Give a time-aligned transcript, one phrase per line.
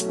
[0.00, 0.08] Hai.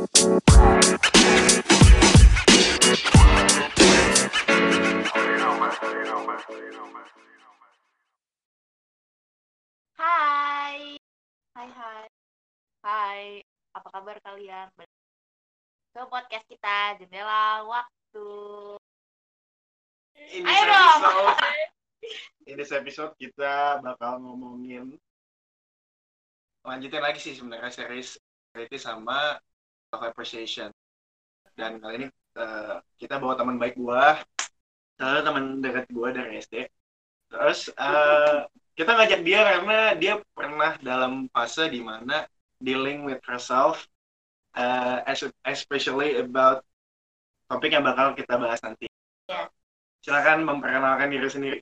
[11.57, 12.05] Hai hai.
[12.85, 13.41] Hai.
[13.73, 14.69] Apa kabar kalian?
[14.77, 18.29] Ke podcast kita Jendela Waktu.
[20.37, 21.01] In Ayo dong.
[21.01, 21.65] episode,
[22.45, 25.01] in this episode kita bakal ngomongin
[26.61, 28.21] lanjutin lagi sih sebenarnya series
[28.53, 29.37] Reality sama
[29.93, 30.69] Appreciation.
[31.57, 34.21] Dan kali ini eh, kita bawa teman baik gua,
[34.95, 36.69] salah teman dekat gua dari SD.
[37.29, 38.39] Terus eh,
[38.77, 42.29] kita ngajak dia karena dia pernah dalam fase di mana
[42.61, 43.89] dealing with herself,
[45.07, 46.63] es- especially about
[47.49, 48.87] topik yang bakal kita bahas nanti.
[49.29, 49.49] Ya.
[50.05, 51.59] Silakan memperkenalkan diri sendiri.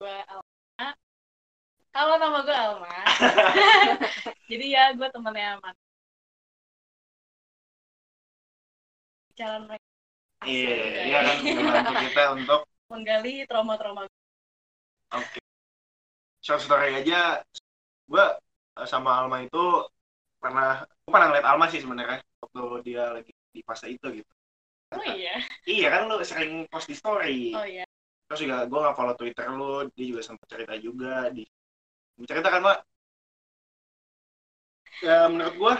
[0.00, 0.88] gue Alma.
[1.94, 2.88] Halo, nama gue Alma.
[4.50, 5.74] Jadi ya, gue temennya Aman.
[9.40, 9.88] Jalan mereka
[10.44, 14.08] Iya, iya kan membantu kita untuk menggali trauma-trauma
[15.12, 15.38] oke.
[16.40, 17.44] Short story aja,
[18.08, 18.24] gue
[18.88, 19.60] sama Alma itu
[20.40, 24.32] pernah, gue pernah ngeliat Alma sih sebenarnya waktu dia lagi di fase itu gitu.
[24.96, 25.44] Oh iya?
[25.68, 27.52] Iya kan lu sering post di story.
[27.52, 27.84] Oh iya.
[28.26, 31.44] Terus juga gue nggak follow Twitter lu, dia juga sempat cerita juga di
[32.24, 32.78] cerita kan Mbak.
[35.04, 35.74] Ya menurut gue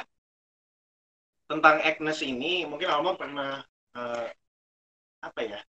[1.51, 3.51] tentang Agnes ini mungkin Alma pernah
[3.98, 4.27] eh,
[5.27, 5.61] apa ya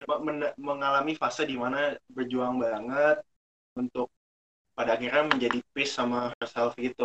[0.00, 1.78] coba men- mengalami fase di mana
[2.16, 3.16] berjuang banget
[3.80, 4.08] untuk
[4.76, 7.04] pada akhirnya menjadi peace sama herself gitu.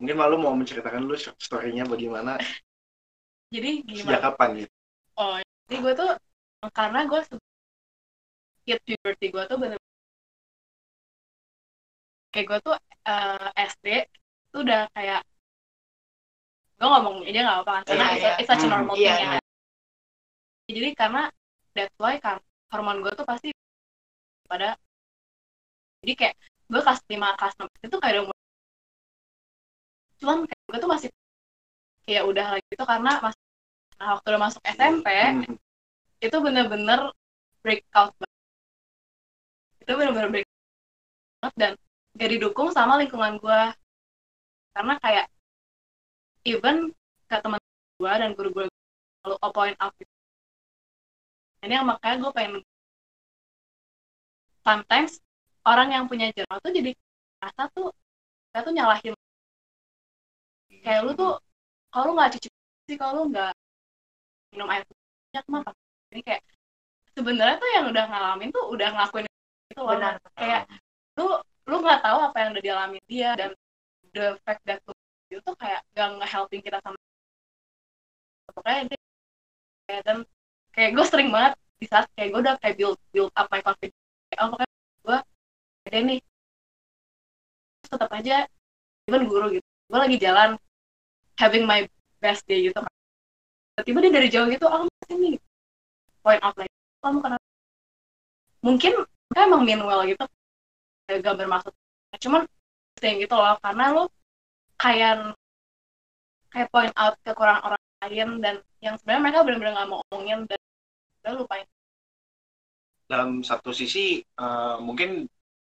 [0.00, 2.32] Mungkin malu mau menceritakan dulu story-nya bagaimana
[3.54, 4.24] Jadi sejak gimana?
[4.24, 4.72] kapan gitu.
[5.20, 5.36] Oh,
[5.68, 6.10] jadi gue tuh
[6.76, 7.20] karena gue
[8.68, 9.78] hit puberty gue tuh bener
[12.32, 12.74] kayak gue tuh
[13.08, 13.86] eh, SD
[14.52, 15.20] tuh udah kayak
[16.76, 18.34] gue ngomong aja nggak apa-apa kan karena it's, iya.
[18.36, 19.40] it's such a normal iya, thing ya iya.
[20.68, 21.22] jadi karena
[21.72, 22.36] that's why kan
[22.68, 23.48] hormon gue tuh pasti
[24.44, 24.76] pada
[26.04, 26.34] jadi kayak
[26.68, 28.38] gue kelas 5 kelas 6 itu kayak udah
[30.20, 31.08] cuman kayak gue tuh masih
[32.06, 33.42] kayak udah lagi gitu karena masih
[33.96, 35.56] nah waktu udah masuk SMP Hmm.
[36.20, 37.12] itu bener-bener
[37.64, 38.40] breakout banget.
[39.84, 40.56] itu bener-bener breakout
[41.40, 41.72] banget dan
[42.16, 43.60] gak didukung sama lingkungan gue
[44.76, 45.26] karena kayak
[46.46, 46.94] even
[47.26, 47.60] ke teman
[47.98, 48.64] gue dan guru gue
[49.20, 50.12] selalu all point out gitu.
[51.66, 52.54] ini yang makanya gue pengen
[54.62, 55.18] sometimes
[55.66, 56.90] orang yang punya journal tuh jadi
[57.42, 57.90] rasa tuh
[58.50, 59.14] kita tuh nyalahin
[60.86, 61.34] kayak lu tuh
[61.90, 62.48] kalau lu nggak cuci
[62.86, 63.50] sih kalau lu nggak
[64.54, 65.62] minum air banyak mah
[66.14, 66.42] ini kayak
[67.18, 69.26] sebenarnya tuh yang udah ngalamin tuh udah ngelakuin
[69.74, 70.14] itu loh Benar.
[70.38, 70.62] kayak
[71.18, 71.26] lu
[71.66, 73.50] lu nggak tahu apa yang udah dialami dia dan
[74.14, 74.94] the fact that lu
[75.30, 76.98] itu tuh kayak gak nge-helping kita sama
[78.56, 79.00] pokoknya dia
[79.86, 80.18] kayak dan
[80.72, 83.98] kayak gue sering banget di saat kayak gue udah kayak build build up my confidence.
[84.32, 84.72] Kayak, oh pokoknya
[85.04, 85.18] gue
[85.86, 86.20] ada nih.
[87.86, 88.36] Tetap aja
[89.06, 90.50] even guru gitu gue lagi jalan
[91.38, 91.86] having my
[92.18, 92.78] best day gitu.
[93.76, 95.38] Tiba-tiba dia dari jauh gitu oh sini.
[96.24, 96.72] Point out lagi
[97.04, 97.46] kamu kenapa
[98.66, 98.92] mungkin
[99.30, 100.24] mereka emang mean well gitu
[101.06, 101.72] kayak gak bermaksud.
[102.18, 102.42] Cuman
[102.98, 104.04] saying gitu loh karena lu
[104.76, 105.34] kayak
[106.52, 108.54] kayak point out kekurangan orang lain dan
[108.84, 110.60] yang sebenarnya mereka benar-benar nggak mau omongin dan
[111.24, 111.66] udah lupain.
[113.06, 115.26] Dalam satu sisi eh, mungkin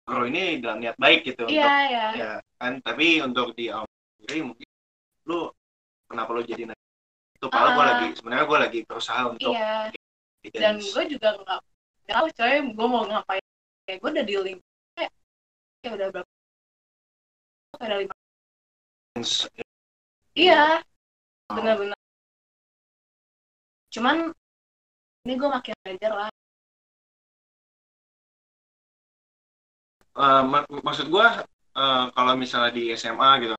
[0.09, 2.07] guru ini dalam niat baik gitu iya untuk iya.
[2.17, 3.85] ya kan tapi untuk di awal
[4.17, 4.69] sendiri mungkin
[5.29, 5.53] lu
[6.09, 7.89] kenapa lu jadi itu padahal gue Ah.
[7.93, 9.53] lagi sebenarnya gue lagi berusaha untuk
[10.41, 11.61] bikin dan gue juga nggak
[12.09, 13.45] tahu coy gue mau ngapain.
[13.85, 14.59] Kayak gue udah dealing
[14.97, 15.13] kayak
[15.85, 16.31] ya udah berapa?
[17.77, 18.15] Kayak udah lima
[20.35, 20.81] iya.
[21.51, 21.99] Bener-bener
[23.95, 24.17] cuman
[25.25, 26.31] ini gue makin belajar lah.
[30.19, 31.27] Eh, mak- maksud gue
[31.79, 33.55] eh, kalau misalnya di SMA gitu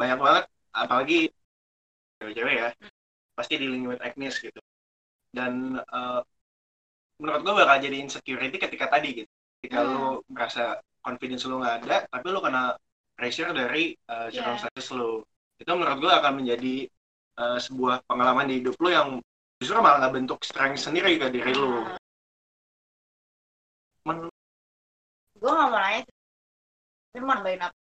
[0.00, 1.14] banyak banget apalagi
[2.18, 2.68] cewek-cewek ya
[3.36, 4.60] pasti dealing with Agnes gitu.
[5.36, 6.20] Dan eh,
[7.20, 9.30] menurut gue bakal jadi insecurity ketika tadi gitu.
[9.62, 9.90] Ketika Hmm.
[9.94, 10.62] lu merasa
[11.02, 12.74] confidence lu nggak ada tapi lu kena
[13.14, 15.22] pressure dari uh, circumstances lu
[15.60, 16.74] itu menurut gue akan menjadi
[17.32, 19.08] eh, sebuah pengalaman di hidup lu yang
[19.62, 21.86] justru malah nggak bentuk strength sendiri ke diri lu
[24.02, 24.26] Men-
[25.38, 26.02] gue nggak mau nanya
[27.12, 27.78] tapi mau nambahin apa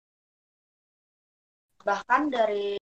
[1.84, 2.80] bahkan dari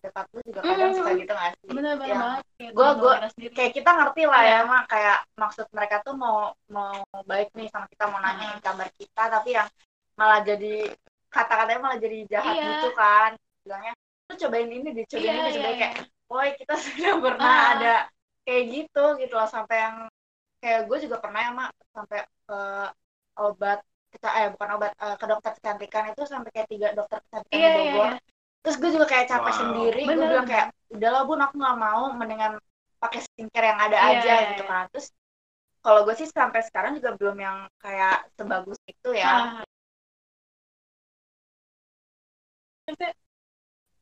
[0.00, 0.98] dekat lu juga kadang Hmm.
[1.02, 3.52] suka gitu nggak sih banget kayak Gua- temen gua- kita sendiri.
[3.58, 4.68] kayak kita ngerti lah ya Iya.
[4.70, 6.38] mah kayak maksud mereka tuh mau
[6.70, 6.94] mau
[7.26, 8.64] baik nih sama kita mau nanyain Hmm.
[8.64, 9.68] kabar kita tapi yang
[10.16, 10.72] malah jadi
[11.30, 12.64] kata-katanya malah jadi jahat Iya.
[12.72, 13.30] gitu kan
[13.64, 13.92] bilangnya
[14.26, 15.78] lu cobain ini deh cobain Iya, ini iya, cobain iya.
[15.80, 15.94] kayak
[16.26, 17.66] woi kita sudah pernah Ah.
[17.76, 17.94] ada
[18.46, 19.96] kayak gitu gitu loh sampai yang
[20.62, 22.58] kayak gue juga pernah ya mak sampai ke
[23.36, 23.78] obat
[24.12, 27.68] kita eh bukan obat eh, ke dokter kecantikan itu sampai kayak tiga dokter kecantikan Iya,
[27.68, 28.18] di iya, Bogor iya.
[28.64, 29.60] terus gue juga kayak capek Wow.
[29.60, 32.52] sendiri gue bilang kayak udahlah bun aku nggak mau mendingan
[32.96, 34.70] pakai skincare yang ada Iya, aja iya, gitu iya.
[34.72, 35.06] kan terus
[35.84, 39.62] kalau gue sih sampai sekarang juga belum yang kayak sebagus itu ya.
[42.86, 43.12] Maksudnya,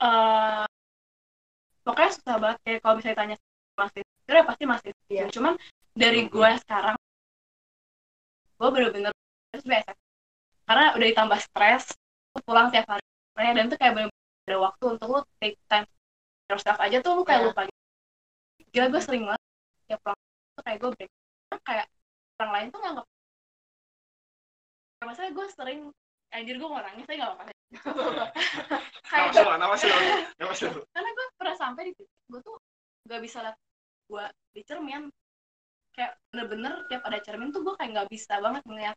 [0.04, 0.64] eh,
[1.84, 3.36] pokoknya susah banget kayak kalau misalnya tanya
[3.76, 5.24] masih sebenarnya pasti masih Iya.
[5.32, 5.54] cuman
[5.92, 6.96] dari gue sekarang
[8.54, 9.12] gue bener-bener
[9.52, 9.90] terus biasa
[10.64, 11.84] karena udah ditambah stres
[12.44, 13.04] pulang tiap hari
[13.52, 15.86] dan tuh kayak bener-bener ada waktu untuk lu take time
[16.48, 17.48] yourself aja tuh lu kayak Iya.
[17.52, 17.80] lupa gitu.
[18.72, 19.42] gila gue sering banget
[19.86, 20.18] tiap pulang
[20.56, 21.10] tuh kayak gue break
[21.64, 21.86] kayak
[22.40, 23.06] orang lain tuh nganggap
[25.04, 25.80] maksudnya gue sering
[26.32, 27.53] anjir gue mau nangis saya gak apa-apa
[29.10, 29.88] kayak Nama sih nama sih
[30.38, 32.56] nama sih karena gue pernah sampai di titik gue tuh
[33.04, 33.56] gak bisa lihat
[34.08, 34.24] gue
[34.54, 35.02] di cermin.
[35.94, 38.96] Kayak bener-bener tiap ada cermin tuh gue kayak nggak bisa banget ngeliat.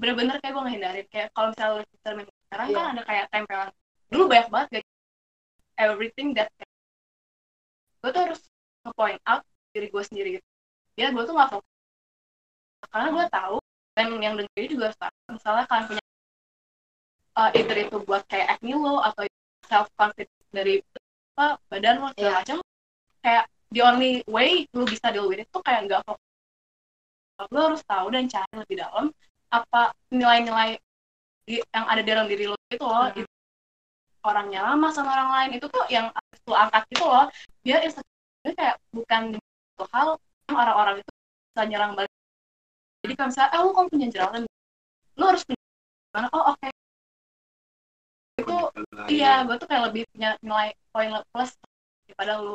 [0.00, 1.06] Bener-bener kayak gue ngehindarin.
[1.12, 2.76] Kayak kalau misalnya di cermin sekarang Iya.
[2.76, 3.70] kan ada kayak tempelan.
[4.10, 4.84] Dulu banyak banget gak
[5.78, 6.48] everything that
[8.04, 8.40] gue tuh harus
[8.84, 9.42] nge-point out
[9.72, 10.46] diri gue sendiri gitu.
[11.00, 11.72] Ya gue tuh gak fokus.
[12.92, 13.56] Karena gue tahu
[13.94, 16.03] dan yang dengerin juga harus tahu misalnya kalian punya
[17.38, 19.26] uh, either itu buat kayak acne lo atau
[19.66, 20.78] self confidence dari
[21.34, 22.38] apa badan lo segala Iya.
[22.40, 22.58] macam
[23.24, 23.44] kayak
[23.74, 26.22] the only way lu bisa deal with it tuh kayak nggak fokus.
[27.50, 29.10] Lu harus tahu dan cari lebih dalam
[29.50, 30.78] apa nilai-nilai
[31.50, 33.10] yang ada dalam diri lo itu loh.
[33.10, 33.18] Hmm.
[33.18, 33.30] itu
[34.24, 36.08] orangnya lama sama orang lain itu tuh yang
[36.48, 37.26] lu angkat gitu loh.
[37.66, 39.22] Biar insecure kayak bukan
[39.74, 40.08] satu hal
[40.54, 41.10] orang-orang itu
[41.50, 42.12] bisa nyerang balik.
[43.04, 44.42] Jadi kalau misalnya ah lu kok punya jerawat?
[45.18, 45.60] Lu harus punya
[46.14, 46.68] gimana oh oke
[48.44, 48.56] itu
[49.10, 51.50] iya gue tuh kayak lebih punya nilai poin plus
[52.04, 52.54] daripada lu.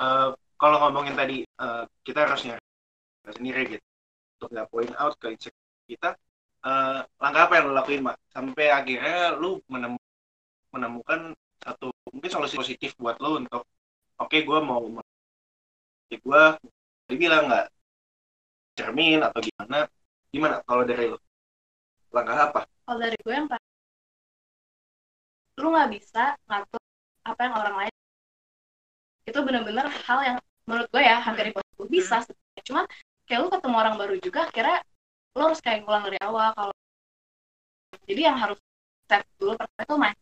[0.00, 0.28] Eh,
[0.60, 2.62] kalau ngomongin tadi eh, kita harus nyari
[3.32, 3.84] sendiri gitu.
[4.38, 6.10] Untuk nggak point out ke insecurity kita
[6.68, 8.16] eh, langkah apa yang lo lakuin mak?
[8.30, 10.02] Sampai akhirnya lu menem-
[10.74, 11.32] menemukan
[11.62, 13.62] satu mungkin solusi positif buat lo untuk
[14.18, 14.82] oke gue mau
[16.12, 16.42] ya gue
[17.08, 17.66] dibilang nggak
[18.76, 19.78] cermin atau gimana?
[20.32, 20.56] Gimana?
[20.64, 21.18] Kalau dari lo
[22.12, 22.60] langkah apa?
[22.84, 23.48] Kalau dari gue yang
[25.60, 26.80] lu nggak bisa ngatur
[27.28, 27.94] apa yang orang lain
[29.28, 31.86] itu bener-bener hal yang menurut gue ya hampir impossible.
[31.90, 32.62] Bisa sebenarnya.
[32.66, 32.82] Cuma
[33.26, 34.78] kayak lu ketemu orang baru juga akhirnya
[35.32, 36.74] lu harus kayak ngulang dari awal kalau
[38.04, 38.58] jadi yang harus
[39.08, 40.16] set dulu pertama itu main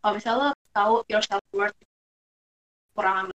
[0.00, 1.76] kalau misalnya lu tahu your self worth
[2.96, 3.28] kurang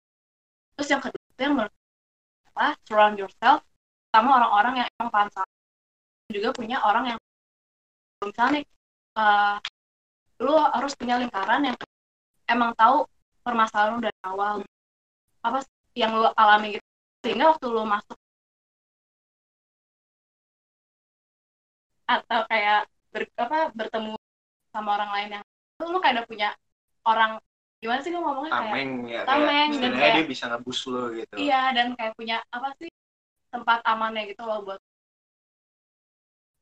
[0.77, 1.73] terus yang kedua itu yang menurut
[2.53, 3.59] adalah surround yourself
[4.15, 5.51] sama orang-orang yang emang paham sama
[6.31, 7.19] juga punya orang yang
[8.23, 8.65] misalnya nih
[9.19, 9.55] eh,
[10.43, 11.77] lu harus punya lingkaran yang
[12.47, 13.05] emang tahu
[13.41, 14.55] permasalahan lu dari awal.
[15.41, 15.63] Apa
[15.97, 16.85] yang lu alami gitu.
[17.25, 18.17] Sehingga waktu lu masuk
[22.07, 24.15] atau kayak ber, apa bertemu
[24.71, 25.43] sama orang lain yang
[25.83, 26.49] lu, lu kayak udah punya
[27.03, 27.31] orang
[27.83, 28.51] gimana sih gue ngomongnya?
[28.53, 31.35] Kayak tameng ya Tameng, kayak dan kayak- dia bisa ngebus lo gitu.
[31.35, 32.89] Iya dan kayak punya apa sih
[33.51, 34.79] tempat amannya gitu loh buat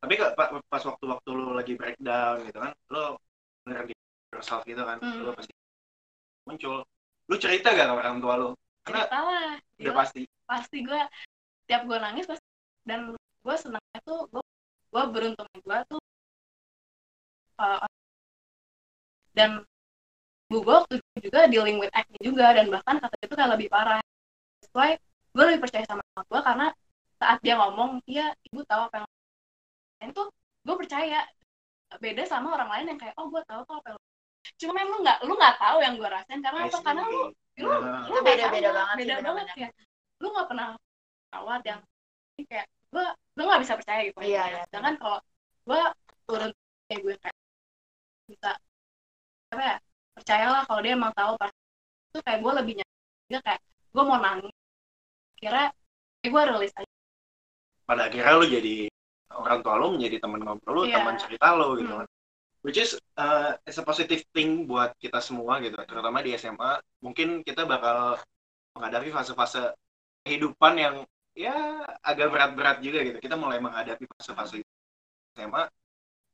[0.06, 0.22] tapi
[0.70, 3.18] pas waktu-waktu lu lagi breakdown gitu kan lu
[3.66, 3.96] beneran di
[4.32, 5.26] yourself gitu kan Hmm.
[5.26, 5.54] lu pasti
[6.46, 6.86] muncul.
[7.26, 8.50] Lu cerita gak sama orang tua lu?
[8.86, 9.98] Karena cerita lah udah gila.
[9.98, 10.22] pasti.
[10.46, 11.02] Pasti gue
[11.66, 12.46] tiap gue nangis pasti
[12.86, 14.44] dan gue senangnya tuh gue
[14.94, 16.02] gue beruntungnya gue tuh
[17.58, 17.90] uh,
[19.34, 19.66] dan
[20.46, 23.68] bu gue waktu itu juga dealing with acne juga dan bahkan kata itu kayak lebih
[23.74, 24.00] parah.
[24.78, 24.94] Why
[25.34, 26.68] gue lebih percaya sama orang gue karena
[27.18, 29.08] saat dia ngomong iya ibu tahu apa
[30.04, 30.30] yang tuh
[30.62, 31.26] gue percaya
[32.02, 34.00] beda sama orang lain yang kayak oh gue tahu kok apa yang
[34.62, 36.80] cuma memang lu nggak lu nggak tahu yang gue rasain karena apa?
[36.84, 37.22] Karena lu
[37.56, 39.70] lu Nah, lu beda-beda sama, banget beda banget ya
[40.20, 40.68] lu nggak pernah
[41.32, 41.82] rawat yang
[42.36, 44.20] ini kayak gue gue nggak bisa percaya gitu.
[44.24, 44.64] Iya, iya.
[44.68, 45.20] sedangkan kalau
[45.66, 45.82] gue
[46.28, 46.52] turun
[46.88, 47.38] kayak gue kayak
[48.28, 48.52] bisa
[49.52, 49.76] apa ya
[50.16, 51.52] percayalah kalau dia emang tahu pas
[52.12, 52.98] itu kayak gue lebih nyaman.
[53.28, 53.62] Dia kayak
[53.92, 54.56] gue mau nangis.
[55.40, 55.64] Kira
[56.24, 56.94] kayak gue rilis aja.
[57.86, 58.76] Pada akhirnya lu jadi
[59.36, 61.00] orang tua lu menjadi teman ngobrol lu Iya.
[61.02, 62.02] teman cerita lu gitu Hmm.
[62.04, 62.10] kan.
[62.66, 65.78] Which is uh, it's a positive thing buat kita semua gitu.
[65.86, 68.18] Terutama di SMA mungkin kita bakal
[68.74, 69.78] menghadapi fase-fase
[70.26, 70.96] kehidupan yang
[71.38, 71.54] ya
[72.02, 73.18] agak berat-berat juga gitu.
[73.22, 74.66] Kita mulai menghadapi fase-fase
[75.38, 75.70] SMA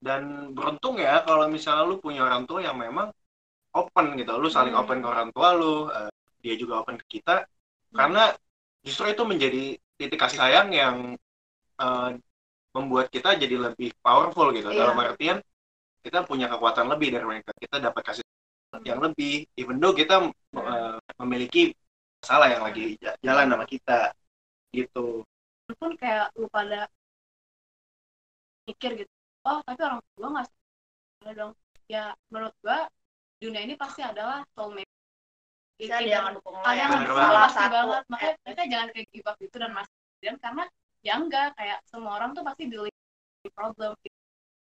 [0.01, 3.12] dan beruntung ya kalau misalnya lu punya orang tua yang memang
[3.75, 4.31] open gitu.
[4.39, 4.81] Lu saling Hmm.
[4.88, 6.08] open ke orang tua lu uh,
[6.39, 7.43] dia juga open ke kita.
[7.91, 8.31] Karena
[8.88, 10.96] justru itu menjadi titik kasih sayang yang
[11.75, 12.15] uh,
[12.71, 14.71] membuat kita jadi lebih powerful gitu.
[14.71, 14.87] Iya.
[14.87, 15.37] dalam artian
[16.01, 17.51] kita punya kekuatan lebih dari mereka.
[17.55, 18.25] Kita dapat kasih
[18.87, 21.75] yang lebih even though kita eh, memiliki
[22.23, 24.15] masalah yang lagi ja- jalan sama kita.
[24.71, 25.21] Gitu.
[25.75, 26.87] Pun kayak lu pada
[28.67, 29.11] mikir gitu
[29.41, 30.47] oh tapi orang tua nggak
[31.21, 31.53] ada dong.
[31.91, 32.87] Ya menurut gua
[33.41, 34.89] dunia ini pasti adalah soulmate.
[35.81, 36.29] Lo ada ya.
[36.29, 37.09] yang banget.
[37.09, 38.03] salah satu banget.
[38.07, 40.63] Makanya mereka jangan kayak give up gitu dan masih dan karena
[41.01, 42.93] ya enggak kayak semua orang tuh pasti dealing
[43.41, 43.91] with problem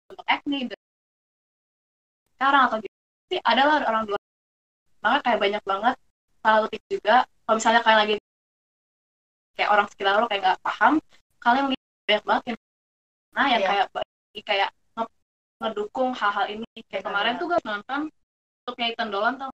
[0.08, 0.80] untuk acne dan
[2.36, 2.96] sekarang atau gitu
[3.32, 4.18] sih adalah orang dua
[5.02, 5.94] makanya kayak banyak banget
[6.44, 8.14] salah tips juga kalau misalnya kalian lagi
[9.56, 10.94] kayak orang sekitar lo kayak nggak paham
[11.42, 12.58] kalian lihat banyak banget yang
[13.34, 13.68] nah yang Iya.
[13.68, 13.86] kayak
[14.48, 15.14] kayak nge-
[15.60, 17.06] ngedukung hal-hal ini kayak Benar.
[17.10, 18.00] kemarin tuh gue nonton
[18.64, 19.50] untuk Ethan Dolan tau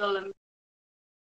[0.00, 0.24] Dolan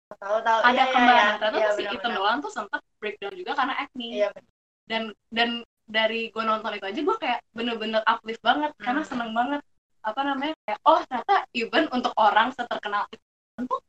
[0.08, 1.40] tahu tahu ada iya, iya, kembaran iya.
[1.40, 2.12] ternyata si Ethan.
[2.16, 4.44] Dolan tuh sempat breakdown juga karena acne benar.
[4.88, 9.08] Dan dan dari gue nonton itu aja gue kayak bener-bener uplift banget karena Hmm.
[9.08, 9.60] seneng banget.
[10.04, 13.24] Apa namanya kayak oh ternyata even untuk orang seterkenal itu
[13.68, 13.80] tuh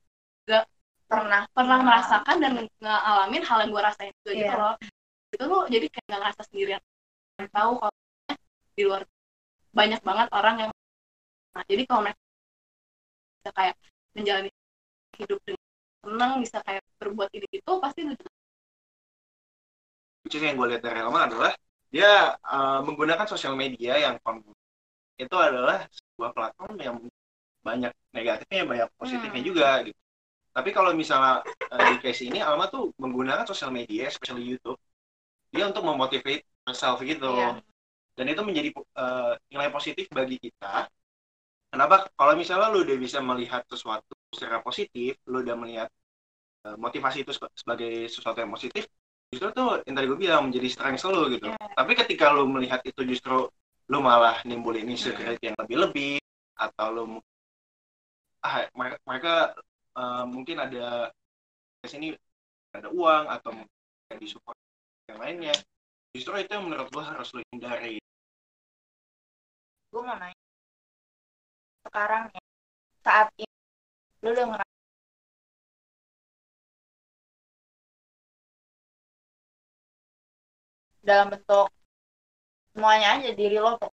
[1.10, 1.41] pernah.
[1.56, 2.51] pernah Nah, merasakan dan
[2.84, 4.60] ngalamin hal yang gue rasain juga gitu Iya.
[4.60, 4.75] loh.
[5.32, 6.82] Itu tuh jadi kayak nggak ngerasa sendirian.
[7.39, 7.96] Tahu kalau
[8.75, 9.03] di luar
[9.75, 10.72] banyak banget orang yang
[11.56, 12.22] nah jadi kalau mereka
[13.39, 13.75] bisa kayak
[14.15, 14.50] menjalani
[15.20, 15.63] hidup dengan
[16.06, 18.13] senang bisa kayak berbuat ini itu pasti lu
[20.36, 21.51] is yang gue lihat dari Elma adalah
[21.89, 24.15] dia uh, menggunakan sosial media yang
[25.19, 26.95] itu adalah sebuah platform yang
[27.59, 29.50] banyak negatifnya banyak positifnya Hmm.
[29.51, 30.00] juga gitu.
[30.50, 34.79] Tapi kalau misalnya uh, di case ini Alma tuh menggunakan sosial media, especially YouTube,
[35.51, 37.29] dia untuk memotivate herself gitu.
[37.29, 37.62] Iya.
[38.17, 38.69] Dan itu menjadi
[39.00, 40.88] uh, nilai positif bagi kita.
[41.69, 42.09] Kenapa?
[42.17, 45.89] Kalau misalnya lu udah bisa melihat sesuatu secara positif, lu udah melihat
[46.65, 48.89] uh, motivasi itu seba- sebagai sesuatu yang positif,
[49.29, 51.48] justru tuh yang tadi gue bilang menjadi strength lu gitu.
[51.53, 51.57] Iya.
[51.77, 53.45] Tapi ketika lu melihat itu justru
[53.89, 56.21] lu malah nimbulin insecurity yang lebih-lebih
[56.57, 57.27] atau lu mu-
[58.45, 59.33] ah mereka, mereka
[60.00, 61.09] eh, mungkin ada
[61.79, 62.07] di sini
[62.74, 64.57] ada uang atau mungkin disupport
[65.09, 65.55] yang lainnya.
[66.13, 68.01] Justru itu yang menurut gue harus lu hindari.
[69.89, 70.38] gue mau nanya
[71.81, 72.41] sekarang ya
[73.01, 73.57] saat ini
[74.21, 74.78] lu udah ngerasa
[81.01, 81.68] dalam bentuk
[82.72, 83.91] semuanya aja diri lo tuh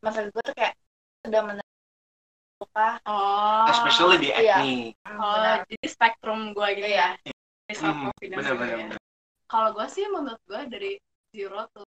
[0.00, 0.74] maksud gue tuh kayak
[1.26, 1.76] udah menerima
[2.58, 4.58] luka oh Especially di iya.
[4.58, 4.76] acne.
[5.18, 7.14] oh benar jadi spektrum gue gitu Iya.
[7.14, 7.36] ya
[7.68, 8.96] Hmm, ya.
[9.44, 10.92] kalau gue sih menurut gue dari
[11.36, 11.84] zero tuh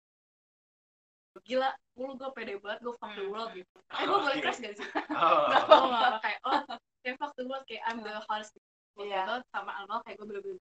[1.42, 4.74] gila dulu gue pede banget gue fuck the world gitu eh gue boleh crash gak
[4.78, 4.86] sih
[5.18, 5.50] Oh.
[5.66, 6.58] gue nggak kayak oh
[7.02, 8.54] kayak fuck the world kayak I'm the hardest
[8.94, 9.26] Iya.
[9.26, 10.62] gitu sama Amal kayak gue bener-bener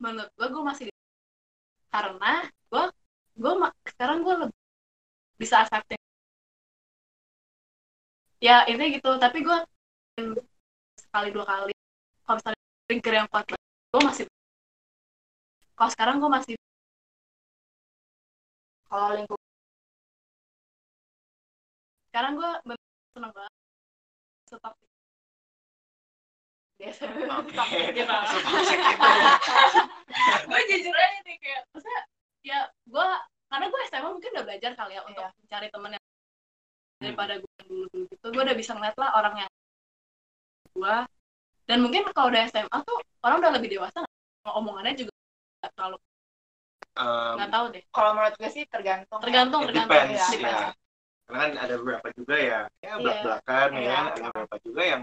[0.00, 0.92] menurut gue gue masih di
[1.92, 2.32] karena
[2.70, 2.84] gue
[3.42, 3.52] gue
[3.94, 4.58] sekarang gue lebih
[5.40, 6.00] bisa accepting.
[8.42, 9.10] Ya ini gitu.
[9.18, 9.58] Tapi gue
[10.98, 11.72] sekali dua kali.
[12.24, 14.24] Kalau misalnya trigger yang kuat gue masih
[15.78, 16.54] kalau sekarang gue masih
[18.88, 19.40] kalau lingkup
[22.10, 22.50] sekarang gue
[23.14, 23.52] seneng banget.
[24.48, 24.87] Stop
[26.78, 27.80] Oke.
[27.90, 29.06] gitu Toxic gitu.
[30.46, 32.00] gue jujur aja nih kayak maksudnya
[32.40, 33.08] ya gue
[33.48, 35.30] karena gue SMA mungkin udah belajar kali ya untuk Iya.
[35.36, 36.04] mencari temen yang
[36.98, 39.50] daripada gue dulu dulu gitu gue udah bisa ngeliat lah orang yang
[40.72, 40.96] gue
[41.66, 44.54] dan mungkin kalau udah SMA tuh orang udah lebih dewasa nggak?
[44.54, 45.12] omongannya juga
[45.62, 45.98] nggak terlalu
[46.98, 49.22] Um, nggak tahu deh kalau menurut gue sih tergantung ya.
[49.22, 50.26] tergantung It tergantung depends, ya.
[50.34, 50.58] Depends.
[50.58, 50.70] ya.
[51.22, 52.94] Karena kan ada beberapa juga ya, ya Iya.
[52.98, 53.98] belak-belakan ya, Iya.
[54.02, 55.00] ada beberapa juga yang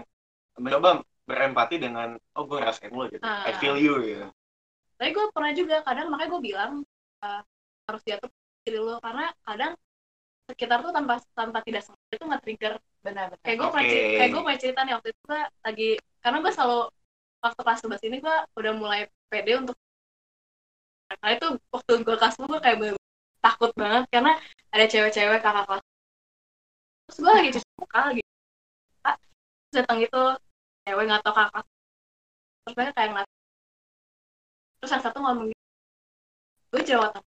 [0.60, 0.88] mencoba
[1.26, 3.50] berempati dengan, oh gue ngerasain lo gitu, Ah.
[3.50, 4.26] I feel you gitu.
[4.96, 6.72] tapi gue pernah juga kadang makanya gue bilang
[7.20, 7.42] uh,
[7.84, 8.32] harus diatur
[8.64, 9.76] diri lo karena kadang
[10.48, 13.74] sekitar tuh tanpa tanpa tidak sengaja itu nggak trigger benar-benar kayak gue Oke.
[13.76, 15.90] pernah kayak gue punya cerita nih waktu itu gue lagi
[16.24, 16.78] karena gue selalu
[17.44, 19.76] waktu kelas 11 ini gue udah mulai pede untuk
[21.06, 22.96] karena itu waktu gue kelas 10 gue kayak bener
[23.44, 24.32] takut banget karena
[24.72, 25.84] ada cewek-cewek kakak kelas
[27.06, 28.22] terus gue lagi cuci muka lagi
[29.68, 30.22] terus datang gitu
[30.86, 31.64] cewek nggak tau kakak.
[32.64, 33.26] Terus mereka kayak nggak
[34.80, 35.48] terus yang satu ngomong
[36.72, 37.26] gue jerawat apa?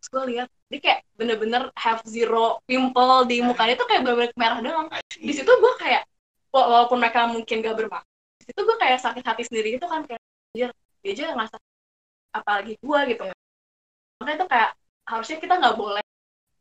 [0.00, 4.58] terus gue lihat dia kayak bener-bener have zero pimple di mukanya tuh kayak bener-bener merah
[4.64, 4.88] doang.
[5.14, 6.02] Di situ gue kayak
[6.54, 8.08] wa- walaupun mereka mungkin gak bermaksud
[8.40, 10.20] di situ gue kayak sakit hati sendiri gitu kan kayak
[10.54, 10.70] anjir
[11.04, 11.56] dia aja ngerasa
[12.36, 13.22] apalagi gue gitu.
[14.20, 14.70] Makanya itu kayak
[15.10, 16.04] harusnya kita nggak boleh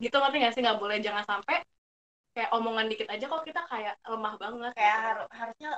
[0.04, 0.62] gitu ngerti gak sih?
[0.66, 1.56] Nggak boleh jangan sampai
[2.36, 5.04] kayak omongan dikit aja kok kita kayak lemah banget kayak gitu.
[5.08, 5.70] haru- harusnya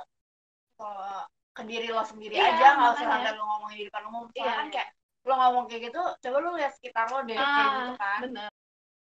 [0.82, 1.22] kalau
[1.52, 4.42] ke diri lo sendiri Iya, aja nggak usah sampai lo ngomongin di depan umum soalnya
[4.42, 4.72] Iya, kan iya.
[4.74, 4.88] kayak
[5.22, 8.48] lo ngomong kayak gitu coba lo lihat sekitar lo deh kayak gitu ah kan bener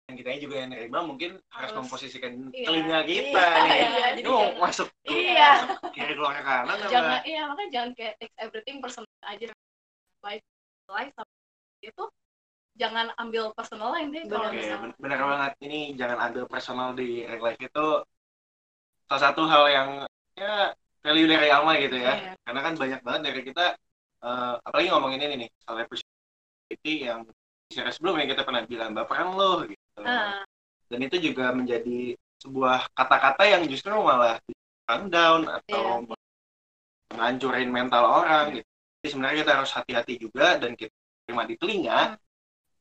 [0.03, 1.79] dan kitanya juga yang nerima mungkin harus Harus.
[1.79, 2.67] memposisikan Iya.
[2.67, 5.49] telinga kita Iya, nih iya, ini jadi mau jangan- masuk Iya.
[5.49, 9.47] masuk kiri keluar ke kanan apa jangan iya makanya jangan kayak take everything personal aja
[10.23, 10.45] life
[10.91, 11.33] life sama
[11.81, 12.05] itu
[12.73, 15.53] jangan ambil personal lain deh kalau Oke, misalnya ben- benar banget.
[15.61, 17.87] Ini jangan ambil personal di real life itu
[19.05, 19.89] salah satu hal yang
[20.33, 22.15] ya value dari Alma gitu ya.
[22.17, 22.33] Iya.
[22.47, 23.65] Karena kan banyak banget dari kita,
[24.23, 27.21] eh, apalagi ngomongin ini nih, soal appreciate yang
[27.73, 30.01] series sebelumnya kita pernah bilang baperan lo gitu.
[30.05, 30.45] Ah,
[30.93, 34.37] Dan itu juga menjadi sebuah kata-kata yang justru malah
[35.09, 36.05] down atau
[37.13, 38.69] menghancurin mental orang gitu.
[39.01, 40.93] Jadi sebenarnya kita harus hati-hati juga dan kita
[41.25, 42.19] terima di telinga,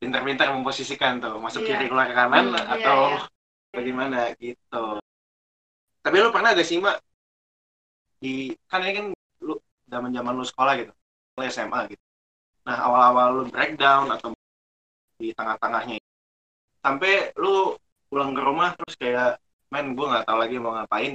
[0.02, 1.78] pintar-pintar memposisikan tuh masuk Iya.
[1.78, 3.22] kiri keluar ke kanan Hmm, iya, atau iya.
[3.72, 4.86] bagaimana gitu.
[6.02, 6.98] Tapi lu pernah gak sih Mbak
[8.22, 9.06] di kan ini kan
[9.42, 9.58] lu
[9.90, 10.94] zaman-zaman lu sekolah gitu,
[11.36, 12.04] lu SMA gitu.
[12.70, 14.32] Nah awal-awal lu breakdown atau
[15.18, 15.98] di tengah-tengahnya
[16.82, 17.78] sampai lu
[18.10, 19.38] pulang ke rumah terus kayak
[19.70, 21.14] men gue nggak tahu lagi mau ngapain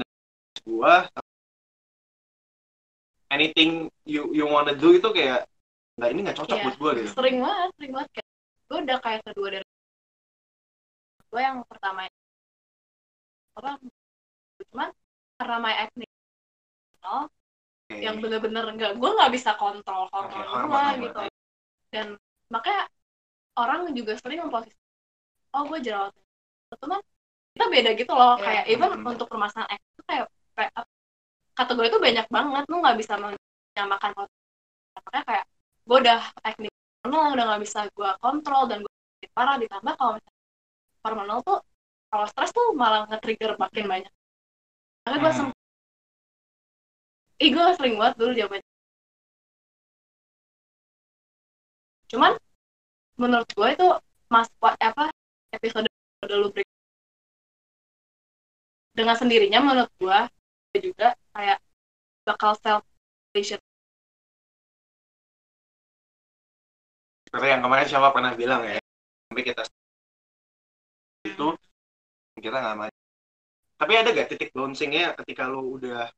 [0.62, 0.94] gue
[3.34, 5.44] anything you you wanna do itu kayak
[5.98, 6.64] nggak ini nggak cocok Iya.
[6.70, 8.28] buat gue gitu sering banget sering banget kayak
[8.66, 9.66] gue udah kayak kedua dari
[11.26, 12.00] gue yang pertama
[13.58, 13.70] apa
[14.70, 14.88] cuman
[15.36, 16.05] karena my acne
[17.06, 18.02] Oke.
[18.02, 21.20] yang bener-bener enggak gue nggak bisa kontrol hormon Oke, gue gitu
[21.94, 22.06] dan
[22.50, 22.82] makanya
[23.56, 24.76] orang juga sering memposisi
[25.54, 26.12] oh gue jerawat
[26.76, 27.00] teman
[27.56, 28.44] kita beda gitu loh Iya.
[28.44, 29.06] kayak even Hmm.
[29.14, 30.24] untuk permasalahan acne itu kayak
[30.58, 30.72] kayak
[31.56, 34.10] kategori itu banyak banget lu nggak bisa menyamakan
[34.96, 35.44] makanya kayak
[35.86, 36.68] gue udah acne
[37.06, 38.92] hormonal udah nggak bisa gue kontrol dan gue
[39.32, 40.42] parah ditambah kalau misalnya
[41.06, 41.58] hormonal tuh
[42.10, 44.12] kalau stres tuh malah nge-trigger makin banyak
[45.06, 45.38] makanya gue Hmm.
[45.38, 45.65] sempet
[47.36, 48.60] Ih, gue sering banget dulu zaman
[52.06, 52.32] cuman
[53.18, 53.88] menurut gue itu
[54.30, 55.10] mas apa
[55.50, 55.90] episode
[56.30, 56.68] lu break
[58.94, 60.20] dengan sendirinya menurut gue
[60.80, 61.58] juga kayak
[62.22, 62.82] bakal self
[63.30, 63.62] appreciate
[67.26, 68.78] seperti yang kemarin siapa pernah bilang ya
[69.28, 69.62] sampai kita
[71.26, 71.48] itu
[72.38, 72.98] kita nggak maju
[73.76, 76.08] tapi ada gak titik bouncingnya ketika lu udah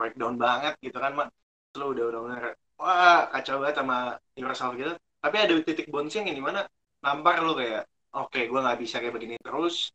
[0.00, 1.28] breakdown banget gitu kan mak.
[1.76, 2.42] Lu udah udah bener.
[2.80, 3.96] Wah kacau banget sama
[4.40, 4.92] yourself gitu.
[5.20, 6.64] Tapi ada titik bouncing yang di mana
[7.04, 7.84] nampar lu kayak
[8.16, 9.92] oke gue nggak bisa kayak begini terus.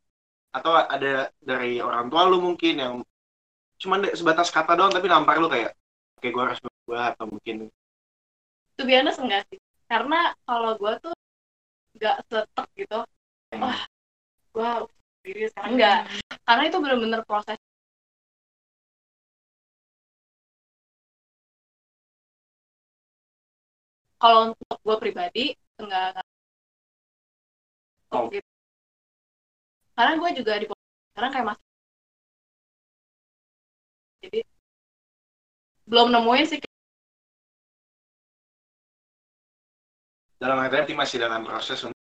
[0.54, 2.94] Atau ada dari orang tua lu mungkin yang
[3.82, 5.74] cuman sebatas kata doang tapi nampar lu kayak
[6.22, 7.56] oke gue harus berubah atau mungkin
[8.76, 9.60] itu biasa enggak sih.
[9.90, 11.16] Karena kalau gue tuh
[11.96, 13.00] nggak setek gitu
[13.56, 13.80] wah
[14.52, 14.70] gue
[15.24, 16.00] diri sekarang enggak
[16.44, 17.58] karena itu bener-bener proses
[24.26, 25.46] kalau untuk gue pribadi
[25.78, 26.28] enggak, enggak.
[28.10, 28.26] Oh.
[28.34, 28.50] gitu.
[29.94, 30.66] karena gue juga di
[31.14, 31.66] sekarang kayak masih
[34.26, 34.40] jadi
[35.86, 36.60] belum nemuin sih
[40.42, 42.02] dalam artian masih dalam proses untuk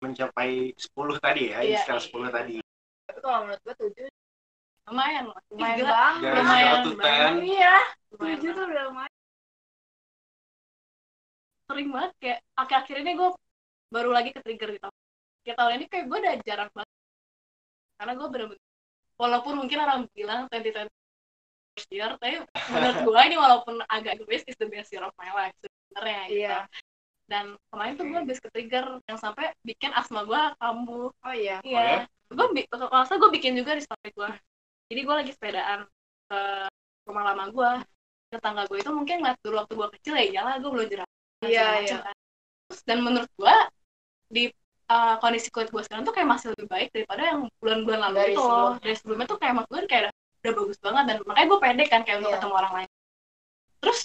[0.00, 2.08] mencapai 10 tadi ya, Iya, skala iya.
[2.10, 2.56] 10 tadi.
[3.06, 4.06] Tapi kalau menurut gue tujuh
[4.90, 5.92] lumayan loh lumayan Gila.
[5.94, 6.22] banget.
[6.26, 7.32] Dari Lumayan 0 to banget.
[7.38, 7.76] 10, Iya,
[8.12, 9.11] Lumayan tujuh tuh udah lumayan.
[11.72, 13.30] Sering banget kayak akhir-akhir ini gue
[13.92, 14.96] baru lagi ke trigger di tahun
[15.42, 16.96] kayak tahun ini kayak gue udah jarang banget.
[17.98, 18.62] Karena gue bener-bener
[19.16, 20.88] walaupun mungkin orang bilang 2020
[21.72, 25.30] first year tapi menurut gue ini walaupun agak egois is the best year of my
[25.32, 26.44] life sebenarnya gitu.
[26.44, 26.58] Iya.
[27.30, 31.08] dan kemarin tuh gue habis ke trigger yang sampai bikin asma gue kambuh.
[31.08, 31.64] Oh iya.
[31.64, 32.04] iya.
[32.28, 34.30] Gue salah gue bikin juga di story gue
[34.92, 35.88] jadi gue lagi sepedaan
[36.28, 36.40] ke
[37.08, 37.70] rumah lama gue
[38.32, 41.11] tetangga gue itu mungkin ngeliat dulu waktu gue kecil ya iyalah gue belum jerawat
[41.42, 41.98] Iya, iya.
[42.88, 43.56] dan menurut gue
[44.32, 44.42] di
[44.88, 48.32] uh, kondisi kulit gue sekarang tuh kayak masih lebih baik daripada yang bulan-bulan lalu Dari
[48.32, 48.78] itu sebelumnya.
[48.80, 52.00] dari sebelumnya tuh kayak gue kayak udah, udah bagus banget dan makanya gue pede kan
[52.06, 52.36] kayak untuk Iya.
[52.40, 52.88] ketemu orang lain
[53.82, 53.98] terus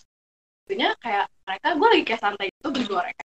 [0.68, 3.24] jadinya kayak mereka gue lagi kayak santai itu berdua mereka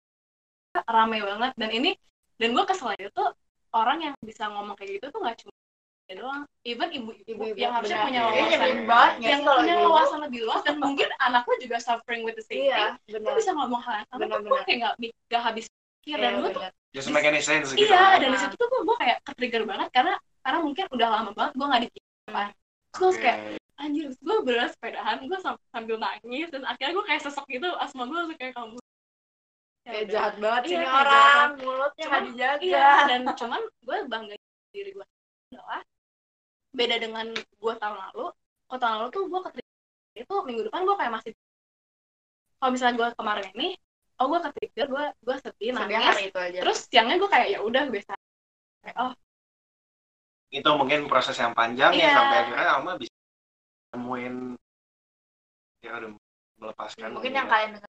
[0.88, 1.92] rame banget dan ini
[2.38, 3.30] dan gue kesel itu tuh
[3.72, 5.54] orang yang bisa ngomong kayak gitu tuh nggak cuma
[6.16, 6.42] doang.
[6.62, 8.08] Even ibu-ibu yang harusnya benar.
[8.08, 8.50] punya Iya, wawasan.
[8.52, 12.62] Nyebelin banget yang punya wawasan lebih luas dan mungkin anaknya juga suffering with the same
[12.64, 12.70] thing.
[12.70, 13.36] Iya, gue benar.
[13.38, 14.94] bisa ngomong hal yang sama tuh gue kayak nggak
[15.28, 15.66] gak habis
[16.02, 16.18] pikir.
[16.18, 17.88] Dan Iya, gue tuh just make any sense gitu.
[17.88, 21.32] iya dan di situ tuh gue, kayak ke trigger banget karena karena mungkin udah lama
[21.32, 22.44] banget gue nggak dikit apa.
[22.92, 23.38] Terus kayak
[23.80, 28.04] anjir gue beneran sepedahan gue sam- sambil nangis dan akhirnya gue kayak sesek gitu asma
[28.06, 28.78] gue langsung kayak kamu.
[29.82, 32.62] Kayak jahat banget sih Iya, orang, mulutnya Cuman- dijaga.
[32.62, 34.36] iya dan cuman gue bangga
[34.72, 35.06] diri gue
[35.52, 35.82] adalah
[36.72, 38.26] beda dengan gue tahun lalu
[38.68, 39.50] kalau tahun lalu tuh gue ke
[40.18, 41.32] itu minggu depan gue kayak masih
[42.60, 43.70] kalau misalnya gue kemarin ini
[44.20, 46.60] oh gue ke trigger gue gue sedih nangis hari itu aja.
[46.64, 48.14] terus siangnya gue kayak ya udah biasa
[48.84, 49.12] kayak oh
[50.52, 52.12] itu mungkin proses yang panjang ya Iya.
[52.12, 53.16] sampai akhirnya Alma bisa
[53.96, 54.36] nemuin
[55.82, 56.10] ya udah
[56.60, 57.52] melepaskan mungkin yang ya.
[57.52, 57.92] kalian dengar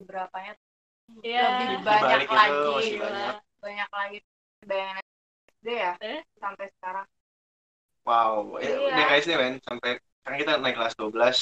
[0.00, 0.52] beberapanya
[1.20, 1.42] Iya.
[1.42, 3.04] lebih Di banyak itu lagi gila.
[3.04, 3.36] banyak.
[3.60, 4.18] banyak lagi
[4.64, 4.96] bayangan
[5.60, 6.20] SD ya Eh?
[6.40, 7.06] sampai sekarang
[8.10, 9.04] wow ya, Iya.
[9.06, 11.38] guys nih men sampai sekarang kita naik kelas 12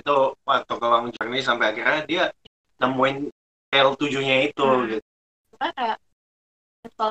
[0.00, 0.16] itu
[0.48, 2.24] waktu ke Long Journey sampai akhirnya dia
[2.80, 3.28] nemuin
[3.70, 4.88] L7 nya itu Hmm.
[4.88, 5.04] gitu
[5.52, 5.98] Makanya kayak
[6.80, 7.10] mental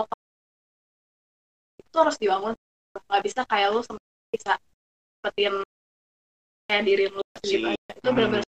[1.80, 2.54] itu harus dibangun
[2.90, 3.82] nggak bisa kayak lu
[4.34, 4.54] bisa
[5.22, 5.56] sepertiin
[6.66, 7.92] kayak diri lu Si- gitu aja.
[7.94, 8.16] itu Hmm.
[8.18, 8.48] benar-benar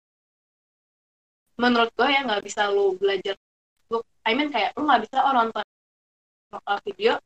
[1.56, 3.32] menurut gue ya nggak bisa lu belajar
[3.88, 5.64] lu I mean kayak lu nggak bisa oh nonton
[6.84, 7.16] video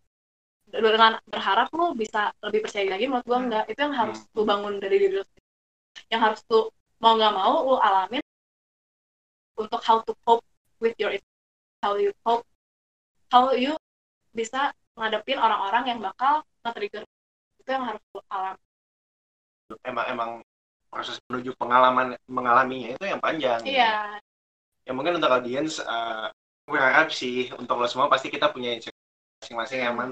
[0.71, 3.47] dengan berharap lu bisa lebih percaya lagi menurut gue Hmm.
[3.51, 4.33] enggak itu yang harus Hmm.
[4.39, 5.47] lu bangun dari diri lu sendiri.
[6.11, 6.61] yang harus lu
[7.03, 8.23] mau nggak mau lu alamin
[9.59, 10.45] untuk how to cope
[10.81, 11.13] with your
[11.85, 12.47] how you cope
[13.29, 13.75] how you
[14.33, 17.03] bisa ngadepin orang-orang yang bakal nge-trigger
[17.61, 18.63] itu yang harus lu alami
[19.87, 20.31] emang emang
[20.91, 24.19] proses menuju pengalaman mengalaminya itu yang panjang iya
[24.87, 26.27] ya mungkin untuk audiens eh
[26.67, 28.79] gue harap sih untuk lo semua pasti kita punya
[29.43, 30.11] masing-masing yang man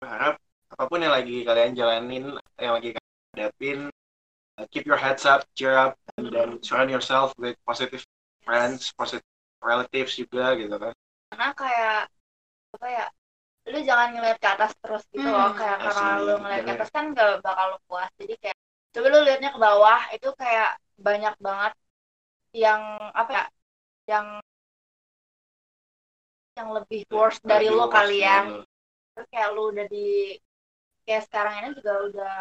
[0.00, 0.34] gue harap
[0.72, 2.24] apa pun yang lagi kalian jalanin
[2.60, 3.78] yang lagi kalian hadapin
[4.58, 8.02] uh, keep your heads up cheer up and then surround yourself with positive
[8.44, 9.24] friends positive
[9.64, 10.94] relatives juga gitu kan.
[11.32, 11.98] Karena kayak
[12.76, 13.06] apa ya
[13.72, 16.72] lu jangan ngeliat ke atas terus gitu loh Hmm, kayak karena asli, lu ngeliat ke
[16.76, 18.10] atas kan gak bakal lu puas.
[18.20, 18.58] Jadi kayak
[18.94, 21.72] coba lu liatnya ke bawah itu kayak banyak banget
[22.56, 22.82] yang
[23.12, 23.44] apa ya
[24.08, 24.26] yang
[26.56, 28.36] yang lebih worse dari Lebih lu worse kali ya.
[28.48, 28.64] lo.
[29.16, 30.36] Terus kayak lu udah di
[31.08, 32.36] kayak sekarang ini juga udah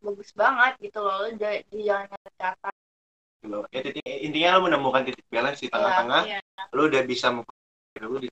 [0.00, 2.74] bagus banget gitu loh lu udah di jangan ngeliat ke atas
[3.44, 3.58] gitu.
[3.68, 6.40] ya titik intinya lo menemukan titik balance di tengah-tengah iya
[6.72, 7.28] lo udah bisa
[8.00, 8.28] lo di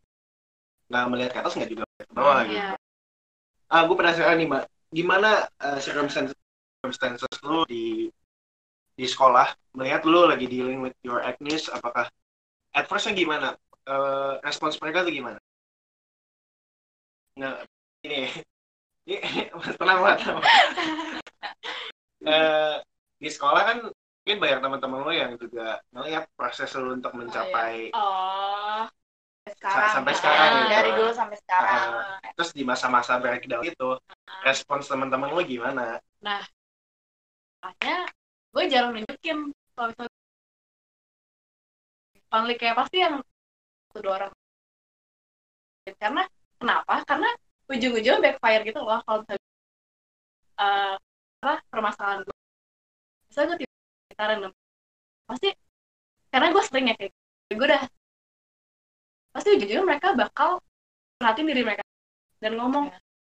[0.88, 2.56] nggak melihat ke atas nggak juga melihat ke bawah gitu.
[2.56, 2.74] Iya
[3.72, 4.64] ah gue penasaran nih mbak.
[4.94, 6.36] Gimana uh, circumstances
[6.78, 8.06] circumstances lu di
[8.94, 9.50] di sekolah?
[9.74, 12.06] Melihat lu lagi dealing with your acne apakah
[12.76, 13.58] at firstnya gimana?
[13.84, 15.36] Eh, respons mereka tuh gimana
[17.34, 17.52] nah
[18.06, 18.30] ini
[19.10, 20.18] ini tenang banget.
[22.24, 22.80] Eh,
[23.20, 23.78] di sekolah kan
[24.24, 28.88] mungkin banyak teman-teman lo yang juga melihat proses lu untuk mencapai oh
[29.44, 30.72] sekarang sampai sekarang gitu.
[30.72, 32.32] dari dulu sampai sekarang Ah.
[32.32, 34.00] terus di masa-masa breakdown itu
[34.40, 38.08] respons teman-teman lo gimana makanya
[38.56, 40.14] gue jarang nunjukin kalau misalnya
[42.32, 43.20] konflik kayak pasti yang
[43.92, 44.32] satu dua orang
[46.00, 46.24] karena
[46.64, 46.94] kenapa?
[47.08, 47.28] Karena
[47.72, 49.42] ujung-ujungnya backfire gitu loh kalau misalnya
[51.44, 52.36] apa permasalahan gue
[53.28, 53.74] misalnya gue tiba
[54.12, 54.52] kita random
[55.28, 55.48] pasti
[56.32, 57.52] karena gue sering ya kayak gitu.
[57.60, 57.82] gue udah
[59.34, 60.50] pasti ujung-ujungnya mereka bakal
[61.18, 61.82] perhatiin diri mereka
[62.42, 62.86] dan ngomong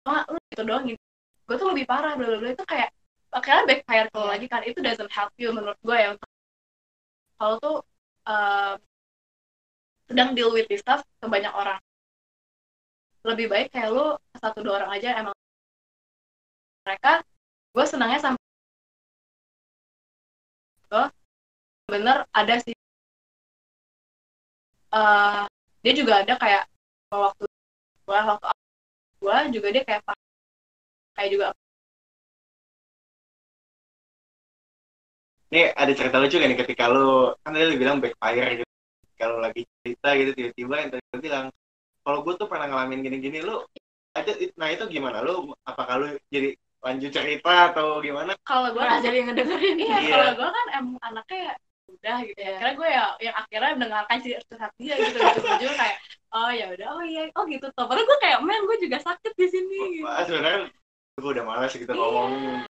[0.09, 1.03] ah lu gitu doang gitu.
[1.47, 2.91] Gue tuh lebih parah bla bla bla itu kayak
[3.33, 4.33] akhirnya backfire kalau Iya.
[4.35, 6.29] lagi kan itu doesn't help you menurut gue ya untuk
[7.39, 7.77] kalau tuh
[8.29, 8.75] eh,
[10.09, 11.79] sedang deal with this stuff ke banyak orang
[13.23, 15.35] lebih baik kayak lu satu dua orang aja emang
[16.83, 17.23] mereka
[17.75, 18.45] gue senangnya sampai
[20.91, 21.05] gue
[21.89, 22.75] bener ada sih
[24.93, 25.43] eh
[25.83, 26.63] dia juga ada kayak
[27.11, 27.45] waktu
[28.07, 28.49] gue waktu
[29.23, 30.03] gue juga dia kayak
[31.17, 31.47] kayak juga
[35.53, 38.65] Ini ada cerita lucu kan nih ketika lu kan tadi lu bilang backfire gitu.
[39.21, 41.47] Kalau lagi cerita gitu tiba-tiba yang tadi bilang
[42.03, 43.63] kalau gue tuh pernah ngalamin gini-gini lu
[44.13, 48.99] ada nah itu gimana lu apakah lu jadi lanjut cerita atau gimana kalau gue Malah
[49.01, 50.13] jadi ngedengerin iya Iya.
[50.13, 51.55] kalau gue kan emang anaknya ya
[51.93, 52.57] udah gitu ya Iya.
[52.59, 55.97] karena gue ya yang akhirnya mendengarkan cerita dia gitu ujung-ujung kayak
[56.35, 59.33] oh ya udah oh iya oh gitu tuh padahal gue kayak men gue juga sakit
[59.39, 60.07] di sini gitu.
[60.27, 60.61] Sebenarnya
[61.23, 61.99] gue udah malas gitu Iya.
[62.03, 62.67] ngomongin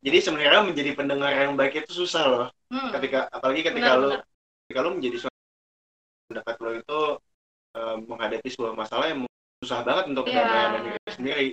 [0.00, 2.88] jadi sebenarnya menjadi pendengar yang baik itu susah loh Hmm.
[2.94, 4.22] ketika apalagi ketika lu Benar-benar.
[4.64, 5.16] ketika lu menjadi
[6.30, 7.00] pendapat lo itu
[7.70, 9.20] eh, menghadapi sebuah masalah yang
[9.60, 10.40] susah banget untuk Iya.
[10.42, 11.46] kedamaian diri sendiri.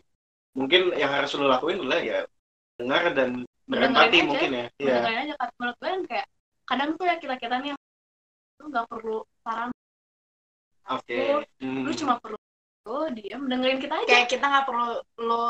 [0.58, 2.20] Mungkin yang harus lo lakuin adalah ya
[2.78, 3.30] dengar dan
[3.68, 4.66] berempati mungkin ya.
[4.80, 4.96] Iya.
[5.04, 6.28] Aja kan menurut gue kan kayak
[6.66, 7.72] kadang tuh ya kita kita nih
[8.58, 9.70] lu nggak perlu saran.
[10.88, 11.18] Oke.
[11.20, 11.84] Lu, Hmm.
[11.86, 12.38] lu cuma perlu
[12.88, 14.08] lu diam dengerin kita aja.
[14.08, 14.88] Kayak kita nggak perlu
[15.20, 15.44] lu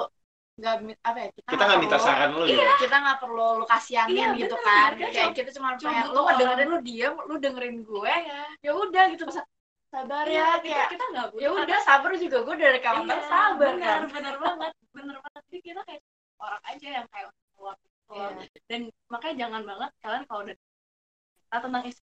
[0.57, 0.75] nggak
[1.05, 2.57] apa ya kita kita nggak minta perlu- saran lo iya.
[2.57, 4.65] Gitu kita nggak perlu lu kasihanin Iya, gitu bener.
[4.65, 4.89] kan.
[4.89, 6.73] Kita kayak cuma- kita cuma cuma pengen lu ngedengerin orang.
[6.73, 8.43] lu diem lu dengerin gue ya.
[8.65, 9.41] Ya udah gitu masa
[9.87, 13.27] sabar ya kita, kayak kita nggak butuh ya udah sabar juga gue dari kamar Iya,
[13.31, 14.01] sabar bener, kan?
[14.11, 15.41] bener banget bener banget.
[15.47, 16.01] Jadi kita kayak
[16.43, 17.75] orang aja yang kayak keluar
[18.07, 18.27] Iya.
[18.71, 22.01] dan makanya jangan banget kalian kalau udah cerita tentang isu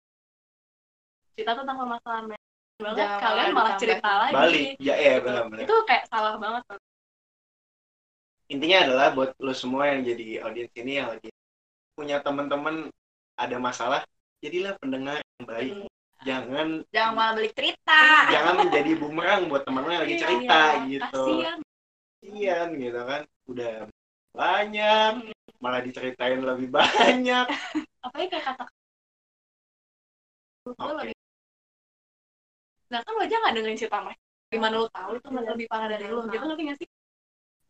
[1.33, 2.41] cerita tentang permasalahan banget
[2.83, 4.33] Jangan kalian malah cerita lagi.
[4.35, 4.65] Balik.
[4.83, 6.63] Ya ya benar benar itu kayak salah banget.
[8.51, 11.29] Intinya adalah buat lo semua yang jadi audiens ini yang lagi
[11.95, 12.89] punya teman-teman
[13.39, 14.01] ada masalah
[14.43, 15.71] jadilah pendengar yang baik.
[15.79, 15.89] Hmm.
[16.23, 18.01] Jangan jangan malah balik cerita.
[18.31, 20.83] Jangan menjadi bumerang buat teman yang lagi Iya, cerita iya.
[20.89, 21.23] gitu.
[21.27, 21.57] Kasian.
[22.23, 23.21] Kasian gitu kan.
[23.47, 23.73] Udah
[24.33, 25.11] banyak
[25.61, 27.45] malah diceritain lebih banyak.
[28.03, 28.65] Apalagi kayak kata
[30.63, 30.93] Oke.
[30.95, 31.15] lebih
[32.91, 34.21] nah kan lo aja nggak dengerin cerita mereka
[34.53, 36.87] gimana lo tahu itu mereka lebih parah dari lo gitu ngerti nggak sih?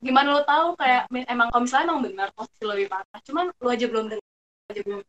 [0.03, 3.69] Gimana lo tahu kayak emang kalau misalnya emang benar posisi lo lebih parah cuman lo
[3.71, 4.99] aja belum denger lo aja belum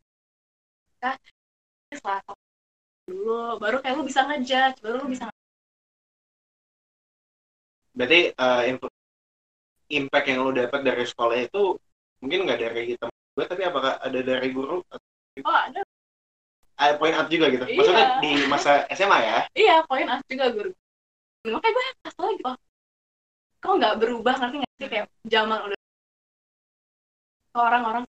[1.03, 1.15] nah
[2.23, 2.44] tahu
[3.05, 5.29] dulu baru kayak lo bisa ngejudge baru lo bisa
[7.95, 8.33] berarti
[8.69, 8.93] info-
[9.89, 11.77] impact yang lo dapat dari sekolah itu
[12.21, 14.79] mungkin nggak dari teman gue tapi apakah ada dari guru?
[15.43, 15.83] Oh ada.
[16.79, 17.67] Ada point out juga gitu?
[17.67, 17.75] Iya.
[17.75, 19.37] maksudnya di masa SMA ya?
[19.55, 20.71] Iya poin as juga guru.
[21.45, 22.55] Makanya gue kesel lagi oh
[23.59, 24.87] kok nggak berubah ngerti nggak sih?
[24.87, 25.79] Kayak zaman udah
[27.55, 28.03] orang-orang.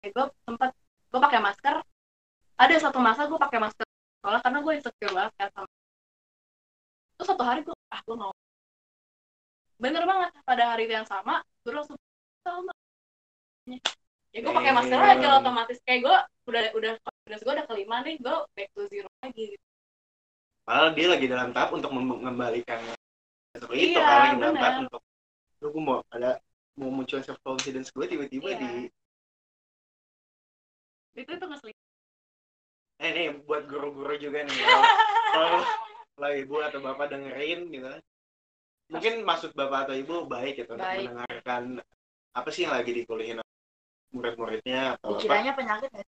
[0.00, 0.70] Gue sempat
[1.10, 1.74] gue pakai masker
[2.60, 3.86] ada satu masa gue pakai masker
[4.20, 5.68] sekolah karena gue insecure banget kan sama
[7.18, 8.32] terus satu hari gue ah gue mau
[9.80, 11.96] bener banget pada hari yang sama gue langsung
[12.46, 12.72] sama
[14.30, 15.12] ya gue pakai masker Damn.
[15.18, 19.10] aja otomatis kayak gue udah udah confidence gue udah kelima nih gue back to zero
[19.24, 19.64] lagi gitu.
[20.62, 22.78] padahal dia lagi dalam tahap untuk mengembalikan
[23.58, 25.02] seperti itu Iya, kan lagi dalam tahap untuk
[25.60, 26.30] lu gue mau ada
[26.78, 28.60] mau muncul self confidence gue tiba-tiba Iya.
[28.62, 28.70] di
[31.22, 31.76] itu itu ngeselin.
[33.00, 34.56] Eh nih buat guru-guru juga nih.
[34.64, 34.82] Kalau
[35.32, 35.66] kalau-
[36.20, 37.88] kalau ibu atau bapak dengerin gitu.
[38.90, 41.06] Mungkin maksud bapak atau ibu baik gitu untuk Baik.
[41.08, 41.62] mendengarkan
[42.34, 43.38] apa sih yang lagi dikulihin
[44.10, 45.22] murid-muridnya atau apa?
[45.22, 46.04] Dikiranya penyakit ya?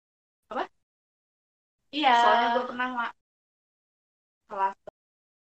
[1.91, 2.13] Iya.
[2.19, 3.11] Soalnya gue pernah mak.
[4.47, 4.75] Kelas.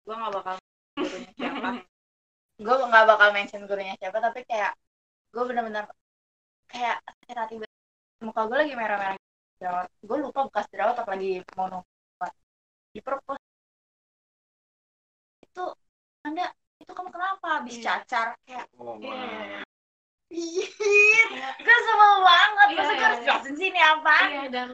[0.03, 0.55] Gue nggak bakal
[0.99, 1.69] gurunya siapa.
[2.59, 4.73] Gue nggak bakal mention gurunya siapa tapi kayak
[5.29, 5.85] gue bener-bener
[6.67, 7.77] kayak sakit hati banget.
[8.19, 9.15] muka gue lagi merah-merah
[9.59, 12.31] jerawat gue lupa bekas jerawat apa lagi mau numpat
[12.95, 13.37] di propos
[15.43, 15.65] itu
[16.23, 16.45] anda
[16.79, 17.83] itu kamu kenapa habis Iya.
[18.01, 19.61] cacar kayak oh, Iya, iya, iya.
[20.29, 22.67] Iya, gue sebel banget.
[22.69, 23.25] Iya, Masa gue iya, harus iya.
[23.25, 24.15] jelasin sini apa?
[24.29, 24.67] iya dan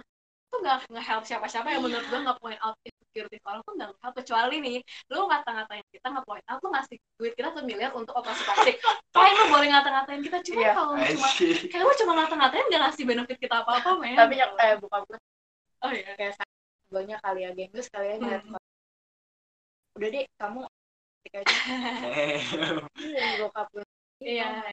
[0.45, 2.75] itu nggak nge-help siapa-siapa yang menurut gue nggak point out
[3.15, 7.33] insecurity orang tuh nggak kecuali nih lu ngata-ngatain kita nggak point out lu ngasih duit
[7.39, 8.75] kita tuh miliar untuk operasi plastik
[9.15, 10.71] fine lu boleh ngata-ngatain kita cuma Iya.
[10.75, 11.27] kalau lu cuma
[11.71, 15.17] kayak lu cuma ngata-ngatain nggak ngasih benefit kita apa-apa men Tapi nyok, eh buka gue
[15.87, 16.33] oh iya kayak
[16.91, 18.59] gue kali ya geng sekali aja ngeliat Hmm.
[19.95, 20.59] Udah deh, kamu
[21.31, 21.55] aja.
[22.11, 22.43] Eh,
[22.99, 23.83] Iya, bokap gue.
[24.19, 24.67] iya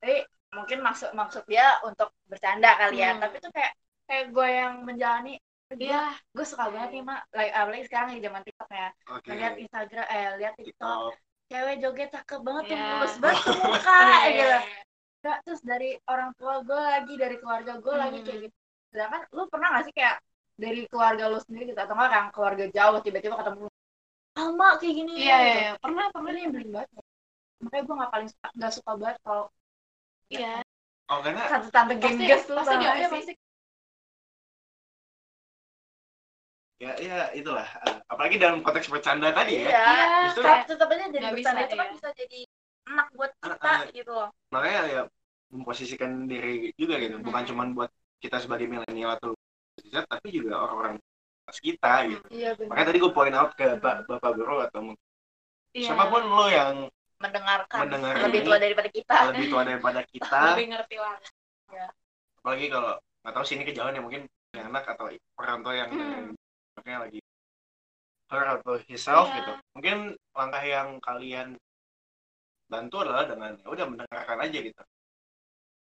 [0.00, 0.16] Tapi
[0.56, 3.12] mungkin maksud maksud dia untuk bercanda kali ya.
[3.12, 3.20] Hmm.
[3.20, 3.72] Tapi tuh kayak
[4.08, 5.36] kayak gue yang menjalani
[5.80, 6.02] iya
[6.34, 7.20] gue suka banget nih mak.
[7.32, 8.88] Like apalagi sekarang di zaman tiktok ya.
[9.10, 9.28] Oke.
[9.34, 10.98] Lihat instagram eh lihat tiktok.
[11.10, 11.12] TikTok.
[11.44, 12.86] cewek joget cakep banget tuh Iya.
[12.88, 14.44] mulus banget tuh muka Iya, gitu.
[14.48, 14.58] iya.
[15.24, 18.26] Nggak, terus dari orang tua gue lagi dari keluarga gue lagi Hmm.
[18.26, 18.56] kayak gitu.
[18.92, 20.16] Sedangkan lu pernah gak sih kayak
[20.54, 21.80] dari keluarga lu sendiri gitu?
[21.80, 23.66] Atau enggak kan keluarga jauh tiba-tiba ketemu
[24.34, 25.12] sama kayak gini.
[25.14, 25.46] Iya gitu.
[25.46, 25.72] iya iya.
[25.78, 26.30] pernah pernah.
[26.34, 26.90] Yang beli banget.
[27.64, 29.44] Makanya gue gak paling suka gak suka banget kalau
[30.32, 30.54] iya.
[31.12, 33.32] oh karena satu tante gengges tuh pasti dia gak pasti
[36.82, 39.86] ya ya itulah Eh, apalagi dalam konteks bercanda tadi ya iya
[40.28, 41.94] Justru- tetap aja jadi Nggak bercanda bisa, itu kan iya.
[41.94, 42.40] bisa jadi
[42.84, 43.80] enak buat kita Ah, ah.
[43.94, 45.02] gitu loh makanya ya
[45.54, 47.50] memposisikan diri juga gitu bukan Hmm.
[47.54, 49.32] cuman buat kita sebagai milenial atau
[49.78, 50.98] Z tapi juga orang-orang
[51.54, 55.02] kita gitu iya benar makanya tadi gue point out ke ba- bapak guru atau mungkin
[55.74, 55.90] Iya.
[55.90, 56.86] siapa pun lo yang
[57.18, 58.46] mendengarkan Mendengar lebih ini.
[58.46, 61.16] tua daripada kita lebih tua daripada kita lebih ngerti lah
[62.38, 62.92] apalagi kalau
[63.24, 64.22] nggak tahu sini kejauhan ya mungkin
[64.54, 65.06] anak atau
[65.38, 66.30] orang tua yang Hmm.
[66.74, 67.20] Makanya lagi
[68.32, 69.36] her atau himself Iya.
[69.38, 69.52] gitu.
[69.78, 69.96] Mungkin
[70.34, 71.48] langkah yang kalian
[72.66, 74.82] bantu adalah dengan ya udah mendengarkan aja gitu.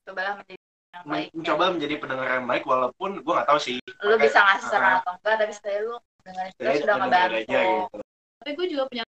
[0.05, 0.61] Cobalah menjadi
[0.95, 4.69] yang baik mencoba menjadi pendengar yang baik walaupun gue nggak tahu sih lu bisa ngasih
[4.71, 7.35] saran Ah, atau enggak tapi setidaknya lu kita jadi sudah ngebantu.
[7.35, 7.99] aja gitu.
[8.39, 9.05] Tapi gue juga punya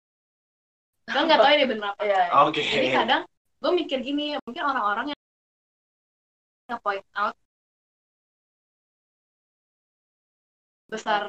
[1.04, 2.00] gue nggak tahu ini bener apa.
[2.08, 2.22] Iya.
[2.40, 2.60] oke.
[2.64, 3.22] Jadi kadang
[3.60, 5.20] gue mikir gini mungkin orang-orang yang
[6.64, 7.36] nge point out
[10.88, 11.22] besar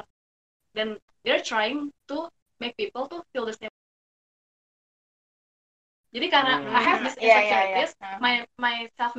[0.76, 2.28] dan they're trying to
[2.62, 3.72] make people to feel the same
[6.16, 6.72] jadi karena Hmm.
[6.76, 7.42] I have this Iya, iya, iya.
[7.44, 9.14] insecurities Nah, my my self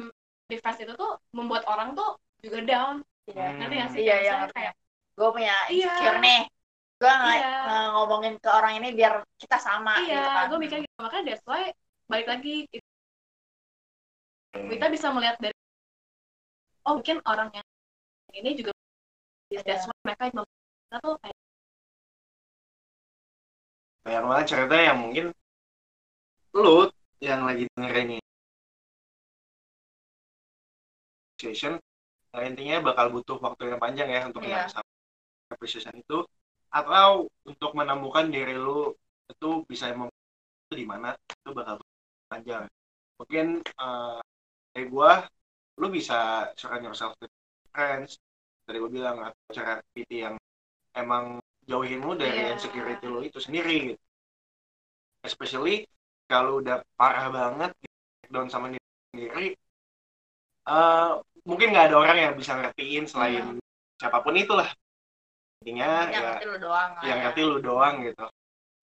[0.49, 2.95] defense itu tuh membuat orang tuh juga down
[3.29, 3.53] iya.
[3.53, 3.57] Hmm.
[3.61, 4.73] ngerti gak sih Iya, iya, kayak
[5.17, 5.85] gue punya Iya.
[5.89, 6.41] insecure nih
[6.97, 7.85] gue nge- Iya.
[7.93, 11.45] ngomongin ke orang ini biar kita sama gitu iya kan gue mikir gitu makanya that's
[11.45, 11.63] why
[12.09, 12.65] balik lagi
[14.57, 14.73] Hmm.
[14.73, 15.53] kita bisa melihat dari
[16.89, 17.67] oh mungkin orang yang
[18.33, 18.73] ini juga
[19.53, 21.37] is that's why mereka kita tuh kayak
[24.07, 25.25] banyak banget cerita yang mungkin
[26.55, 26.87] lu
[27.19, 28.23] yang lagi dengerin ini.
[31.35, 31.75] Appreciation
[32.33, 34.63] nah, intinya bakal butuh waktu yang panjang ya untuk Iya.
[34.63, 34.89] yang sama
[35.51, 36.23] appreciation itu.
[36.71, 38.95] Atau untuk menemukan diri lu
[39.27, 40.13] itu bisa mem-
[40.71, 41.83] di mana itu bakal
[42.31, 42.71] panjang.
[43.19, 44.19] Mungkin eh,
[44.71, 45.27] dari gua
[45.83, 47.33] lu bisa surround yourself with
[47.75, 48.23] friends.
[48.63, 50.37] Tadi gua bilang atau cara PT yang
[50.95, 52.55] emang jauhin lu dari Iya.
[52.55, 54.03] insecurity lu itu sendiri gitu.
[55.27, 55.85] especially
[56.31, 57.71] kalau udah parah banget
[58.33, 59.47] down sama diri sendiri
[60.69, 61.11] eh,
[61.49, 63.45] mungkin nggak ada orang yang bisa ngertiin selain
[64.01, 64.69] siapa pun itulah
[65.63, 67.23] intinya yang ya ngerti lu doang yang ya.
[67.27, 68.27] ngerti lu doang gitu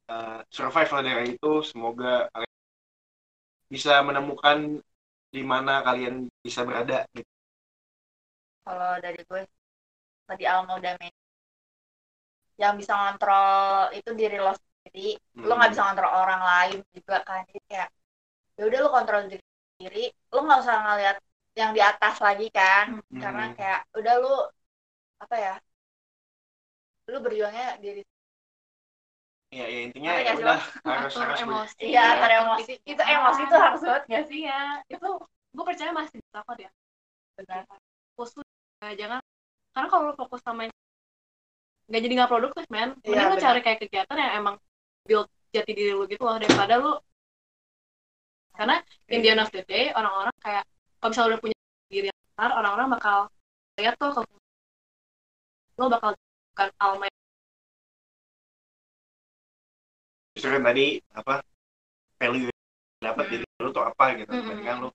[0.04, 2.56] Eh, survive lah dari itu semoga kalian
[3.72, 4.58] bisa menemukan
[5.34, 7.26] di mana kalian bisa berada gitu.
[8.66, 9.42] kalau dari gue
[10.30, 11.16] tadi Alma udah main
[12.62, 15.18] yang bisa ngontrol itu diri lo sendiri.
[15.48, 15.74] Lo nggak Hmm.
[15.74, 17.40] bisa ngontrol orang lain juga kan.
[17.50, 17.90] Jadi kayak
[18.58, 19.44] ya udah lo kontrol diri
[19.78, 20.04] sendiri.
[20.34, 21.18] Lo nggak usah ngeliat
[21.60, 22.86] yang di atas lagi kan.
[23.12, 23.22] Hmm.
[23.24, 24.30] karena kayak udah lo
[25.24, 25.54] apa ya
[27.12, 28.02] lo berjuangnya diri
[29.54, 31.76] ya, ya intinya ya ya, udah harus harus emosi.
[31.94, 32.74] Iya, atur emosi.
[32.90, 34.40] Itu emosi tuh harus banget nggak sih?
[34.50, 35.08] Ya itu
[35.54, 36.70] gue percaya masih bisa kok ya
[37.38, 37.62] benar.
[38.18, 38.32] Fokus
[38.86, 39.22] eh, jangan.
[39.74, 40.76] Karena kalau fokus sama yang
[41.94, 43.46] nggak jadi nggak produktif men Iya, mending lu benar.
[43.46, 44.56] cari kayak kegiatan yang emang
[45.06, 46.94] build jati diri lu gitu loh daripada lu
[48.58, 48.76] karena
[49.10, 50.66] in the end of the day orang-orang kayak
[50.98, 51.58] kalau misalnya udah punya
[51.94, 53.18] diri yang besar orang-orang bakal
[53.78, 54.22] lihat tuh ke
[55.78, 56.10] lo bakal
[56.54, 57.20] bukan alma yang
[60.34, 61.34] justru kan tadi apa
[62.18, 62.50] value
[63.02, 63.32] dapat Hmm.
[63.38, 64.48] dari lu tuh apa gitu Hmm.
[64.50, 64.90] Tadi kan lu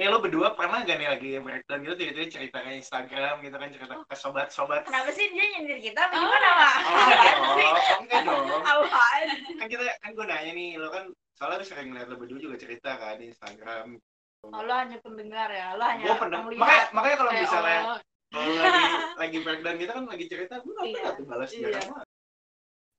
[0.00, 3.68] Nih lu berdua pernah gak nih lagi breakdown gitu tiba-tiba cerita ke Instagram gitu kan
[3.68, 6.18] cerita ke sobat-sobat kenapa sih dia nyindir kita apa Ah.
[6.18, 9.26] gimana pak Oh enggak dong, oh, enggak dong apaan
[9.60, 11.04] Kan kita, kan gue nanya nih, lo kan
[11.36, 13.86] soalnya lu sering ngeliat lo berdua juga cerita kan di Instagram
[14.42, 16.60] oh, lo hanya pendengar ya lo hanya Gue pernah, penglihat.
[16.64, 17.98] makanya, makanya kalau kayak misalnya oh,
[18.30, 18.84] kalau lagi
[19.20, 20.96] lagi breakdown gitu kan lagi cerita, gue gak Iya.
[20.96, 21.60] pernah tuh balas Iya.
[21.68, 21.88] jarang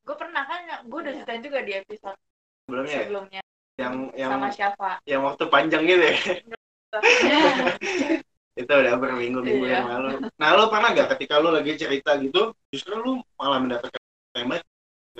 [0.02, 1.18] gue pernah kan gue udah Iya.
[1.18, 2.20] ceritain juga di episode
[2.62, 3.42] Sebelumnya ya, sebelumnya
[3.82, 6.14] yang yang sama siapa yang waktu panjang gitu ya.
[8.62, 9.76] itu udah berminggu-minggu Iya.
[9.80, 10.10] yang lalu.
[10.36, 14.02] Nah, lo pernah gak ketika lo lagi cerita gitu, justru lo malah mendapatkan
[14.36, 14.62] tembak?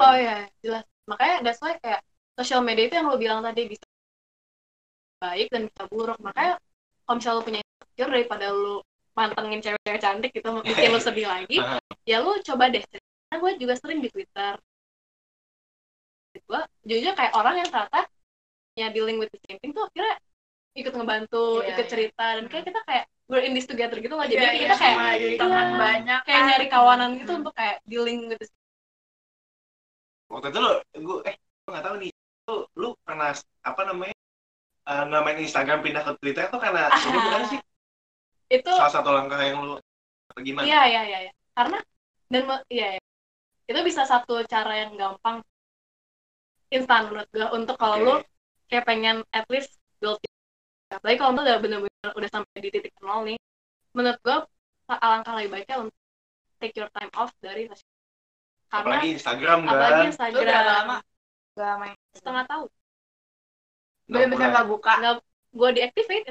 [0.02, 2.02] oh ya jelas makanya that's why kayak
[2.34, 3.86] sosial media itu yang lo bilang tadi bisa
[5.22, 6.58] baik dan bisa buruk makanya
[7.06, 8.76] kalau misalnya lo punya insecure daripada lo
[9.14, 11.58] mantengin cewek-cewek cantik gitu bikin lo sedih lagi
[12.10, 14.54] ya lo coba deh karena gue juga sering di twitter
[16.50, 18.02] gue jujur kayak orang yang ternyata
[18.80, 20.16] ya dealing with the same thing tuh akhirnya
[20.72, 21.92] ikut ngebantu Iya, ikut iya.
[21.92, 24.76] cerita dan kayak kita kayak we're in this together gitu loh jadi Iya, kita iya,
[24.80, 26.48] kayak sama, jadi teman banyak kayak kan.
[26.52, 27.40] nyari kawanan gitu Hmm.
[27.44, 28.48] untuk kayak dealing with the
[30.32, 32.12] Waktu itu lo, gue, eh, gue gak tahu nih,
[32.48, 33.36] lo, lo pernah,
[33.68, 34.16] apa namanya,
[34.88, 37.60] eh, nggak main Instagram pindah ke Twitter tuh karena ini bukan sih
[38.52, 39.76] itu salah satu langkah yang lo,
[40.32, 40.64] atau gimana?
[40.68, 41.32] Iya iya iya iya.
[41.52, 41.78] Karena
[42.32, 43.02] dan iya, iya.
[43.68, 45.44] itu bisa satu cara yang gampang
[46.72, 48.08] instan menurut gue untuk kalau Oke.
[48.08, 48.16] lu
[48.72, 50.20] kayak pengen at least build
[50.92, 53.40] apalagi kalau udah bener-bener udah sampai di titik nol nih
[53.96, 54.38] menurut gue
[54.92, 55.96] alangkah lebih baiknya untuk
[56.60, 57.88] take your time off dari sosial
[58.72, 59.72] karena Apalagi Instagram kan?
[59.72, 60.98] apalagi Instagram berapa lama
[61.52, 62.70] gak main setengah tahun.
[64.08, 64.56] Bener-bener bulan.
[64.56, 64.94] gak buka.
[65.00, 65.16] Nggak
[65.52, 66.26] gue deactivate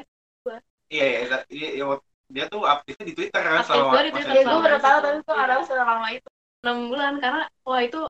[0.90, 1.84] Iya, iya, iya, iya, iya,
[2.30, 4.34] dia tuh aktifnya di Twitter kan Aktif selama gua di masa Twitter.
[4.34, 4.50] ya itu.
[4.50, 6.28] gue baru tahu tapi gue gak tahu selama itu.
[6.60, 8.00] Enam bulan karena wah itu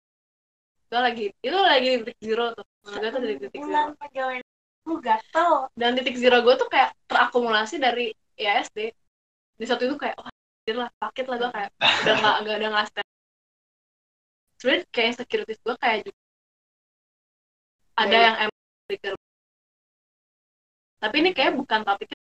[0.91, 2.67] gue lagi itu lagi di titik zero tuh.
[2.87, 3.83] Menurut gue tuh di titik zero
[4.89, 5.51] lu gatel.
[5.77, 8.79] Dan titik zero gue tuh kayak terakumulasi dari IASD
[9.61, 12.69] di satu itu kayak wah anjir lah sakit lah gue kayak udah nggak nggak udah
[12.73, 13.09] nggak stand.
[14.61, 16.21] Sebenarnya kayak securities gue kayak juga
[18.01, 19.15] ada Dari- yang emang trigger.
[21.01, 22.19] Tapi ini kayak bukan topiknya.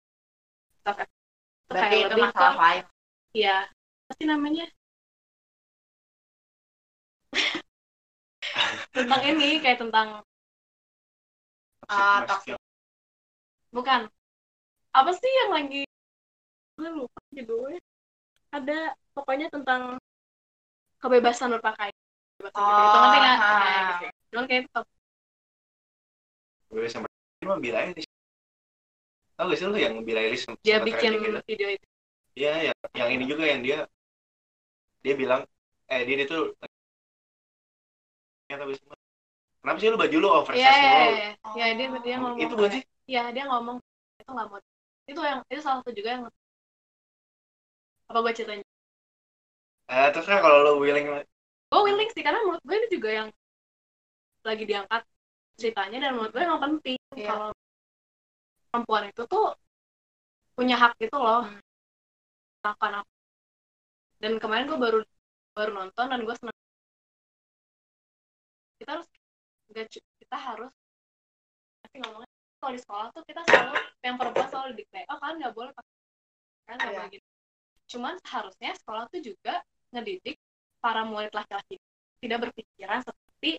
[1.69, 2.83] Kayak itu lebih masalah ke lain
[3.29, 3.57] ya
[4.09, 4.65] apa sih namanya?
[8.95, 10.07] Tentang ini kayak tentang
[11.89, 12.58] Ah, Masih- toxic.
[13.75, 14.01] Bukan
[14.99, 15.81] apa sih yang lagi
[16.77, 17.81] gue lupa judulnya
[18.57, 18.79] ada
[19.15, 19.81] pokoknya tentang
[21.01, 21.95] kebebasan berpakaian
[22.37, 22.81] kebebasan Oh, gitu.
[22.87, 23.59] itu ngerti nggak ah.
[23.59, 24.05] Nah, gitu.
[24.31, 24.79] cuman kayak itu
[26.69, 27.07] Gue sama
[27.41, 28.09] cuma Billy Eilish.
[29.37, 31.39] Tau gak sih lu yang Eilish sempat dia bikin gitu?
[31.47, 31.85] video itu
[32.39, 33.77] Iya, yang, yang ini juga yang dia
[35.03, 35.41] dia bilang
[35.91, 36.37] eh dia itu
[38.49, 38.95] ya tapi semua
[39.61, 41.11] kenapa sih lu baju lu oversize iya iya mulu?
[41.55, 43.77] iya ya dia dia ngomong itu bukan sih iya dia ngomong
[44.21, 44.59] itu nggak mau
[45.09, 46.23] itu yang itu salah satu juga yang
[48.09, 48.63] apa gue ceritain
[49.89, 53.27] Eh, terserah kalau lo willing gue willing sih karena menurut gue ini juga yang
[54.47, 55.01] lagi diangkat
[55.59, 57.27] ceritanya dan menurut gue emang penting Iya.
[57.29, 57.49] kalau
[58.69, 59.45] perempuan itu tuh
[60.55, 61.41] punya hak gitu loh.
[61.47, 61.59] Hmm.
[62.63, 63.09] melakukan apa
[64.23, 64.99] dan kemarin gue baru
[65.57, 66.57] baru nonton dan gue senang
[68.79, 69.07] kita harus
[70.19, 70.71] kita harus
[71.83, 72.28] tapi ngomongnya
[72.59, 75.93] kalau di sekolah tuh kita selalu yang perempuan selalu didikte oh kan nggak boleh pakai
[76.67, 76.99] kan nggak Iya.
[76.99, 77.27] boleh gitu
[77.89, 79.53] cuman seharusnya sekolah tuh juga
[79.95, 80.37] ngedidik
[80.79, 81.75] para murid laki-laki
[82.21, 83.51] tidak berpikiran seperti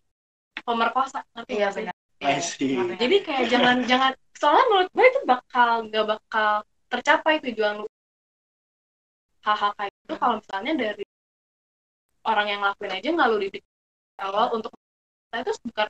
[0.63, 1.95] pemerkosa ngerti iya benar.
[2.21, 2.69] Ngerti.
[3.01, 6.53] jadi kayak jangan jangan soalnya menurut gue itu bakal nggak bakal
[6.93, 7.87] tercapai tujuan lu
[9.41, 11.05] hal-hal kayak itu kalau misalnya dari
[12.29, 13.65] orang yang ngelakuin aja nggak lu didik
[14.21, 14.71] awal untuk
[15.33, 15.87] wanita itu bukan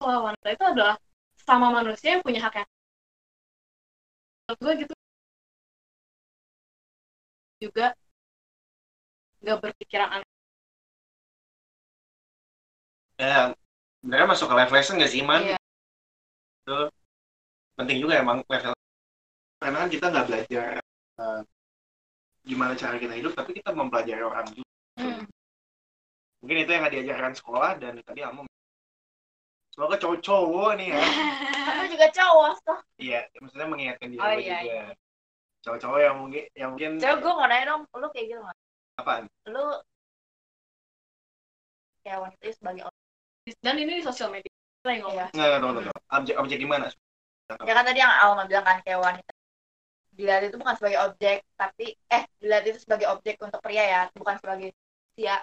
[0.00, 0.96] wanita itu adalah
[1.52, 2.68] sama manusia yang punya hak yang
[4.48, 4.94] menurut gue gitu
[7.60, 7.92] juga
[9.44, 10.28] nggak berpikiran aneh
[13.20, 13.52] Ya,
[14.00, 15.44] sebenarnya masuk ke life lesson gak sih, Man?
[15.46, 15.58] Iya.
[16.64, 16.76] Itu
[17.78, 18.74] penting juga emang level.
[19.62, 20.68] Karena kan kita nggak belajar
[21.22, 21.40] eh,
[22.42, 24.72] gimana cara kita hidup, tapi kita mempelajari orang juga.
[24.98, 25.22] Hmm.
[26.42, 28.42] Mungkin itu yang nggak diajarkan sekolah dan tadi Alma
[29.72, 31.00] Semoga cowok-cowok nih ya.
[31.72, 34.80] aku juga cowok tuh Iya, maksudnya mengingatkan diri Oh, iya, juga.
[35.64, 38.58] Cowok-cowok yang mungkin yang mungkin coba gue mau nanya dong lu kayak gitu nggak
[39.00, 39.24] apaan?
[39.48, 39.64] lu
[42.02, 42.98] kayak wanita itu sebagai orang
[43.62, 45.26] dan ini di sosial media kita yang ngomong Iya.
[45.32, 45.92] Nggak, nggak, tunggu, tunggu.
[46.12, 46.86] Objek, objek gimana?
[47.52, 49.32] ya kan tadi yang Alma bilang kan kayak wanita
[50.12, 54.36] dilihat itu bukan sebagai objek tapi eh dilihat itu sebagai objek untuk pria ya bukan
[54.40, 54.72] sebagai
[55.16, 55.40] sia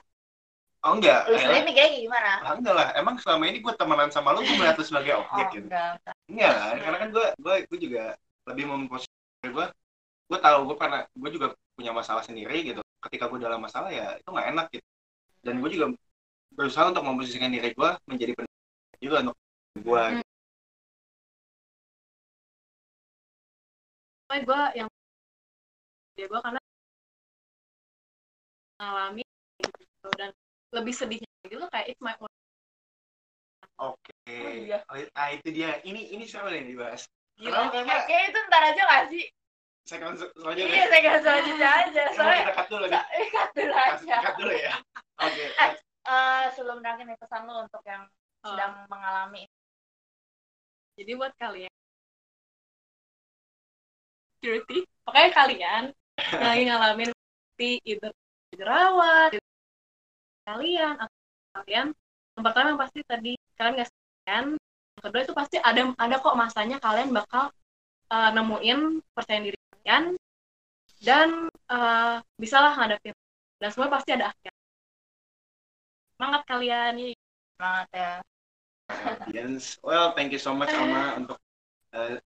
[0.79, 2.87] Oh enggak, lu eh, sendiri mikirnya kayak gimana ah, enggak lah.
[2.95, 5.67] Emang selama ini gue temenan sama lu, gue melihat lu sebagai oh objek gitu.
[5.67, 5.99] enggak
[6.31, 8.03] Enggak lah, karena kan gue gue gue juga
[8.47, 9.65] lebih memposisikan gue
[10.29, 12.79] gue tahu gue pernah gue juga punya masalah sendiri gitu.
[13.03, 14.87] Ketika gue dalam masalah ya itu nggak enak gitu.
[15.43, 15.85] Dan gue juga
[16.55, 19.37] berusaha untuk memposisikan diri gue menjadi pendengar juga untuk
[19.83, 20.03] gue.
[20.15, 20.23] Hmm.
[24.47, 24.87] Gue yang
[26.15, 26.59] dia gue karena
[28.79, 29.23] mengalami
[29.59, 30.31] gitu dan
[30.75, 32.29] lebih sedihnya gitu kayak it's my own
[33.79, 34.11] Oke.
[34.27, 34.83] Oh, iya.
[35.15, 35.79] Ah itu dia.
[35.87, 37.07] Ini ini seru nih dibahas.
[37.39, 37.71] gila Kenapa?
[37.79, 39.25] Karena kayak itu ntar aja gak sih
[39.87, 40.69] saya kan selanjutnya.
[40.75, 42.99] iya saya gak selanjutnya aja soalnya kita cut dulu nih.
[42.99, 44.73] eh cut dulu aja Cut dulu ya.
[45.23, 45.43] Oke.
[46.09, 48.03] Eh, sebelum berakhir nih pesan lu untuk yang
[48.39, 48.55] Oh.
[48.55, 49.43] sedang mengalami
[50.95, 51.67] jadi buat kalian
[54.39, 55.83] security pokoknya kalian
[56.31, 58.11] yang lagi ngalamin seperti either
[58.55, 59.35] jerawat
[60.49, 61.17] kalian atau
[61.61, 61.87] kalian
[62.37, 64.45] yang pertama yang pasti tadi kalian nggak sendirian
[64.97, 67.53] yang kedua itu pasti ada ada kok masanya kalian bakal
[68.09, 70.17] uh, nemuin percaya diri kalian
[70.99, 73.15] dan uh, bisalah ngadepin.
[73.59, 74.51] Dan semua pasti ada akhir
[76.19, 77.15] semangat kalian
[77.55, 78.11] semangat ya.
[78.89, 79.79] Audience.
[79.79, 81.37] Well, thank you so much Alma untuk
[81.95, 82.19] eh,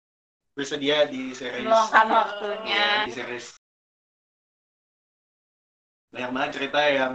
[0.55, 1.67] bersedia di series.
[1.67, 2.86] Meluangkan ya, waktunya.
[3.09, 3.47] di series.
[6.15, 7.13] Banyak banget cerita yang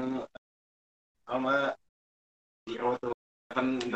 [1.27, 1.75] Alma
[2.67, 3.11] zero to
[3.51, 3.95] seven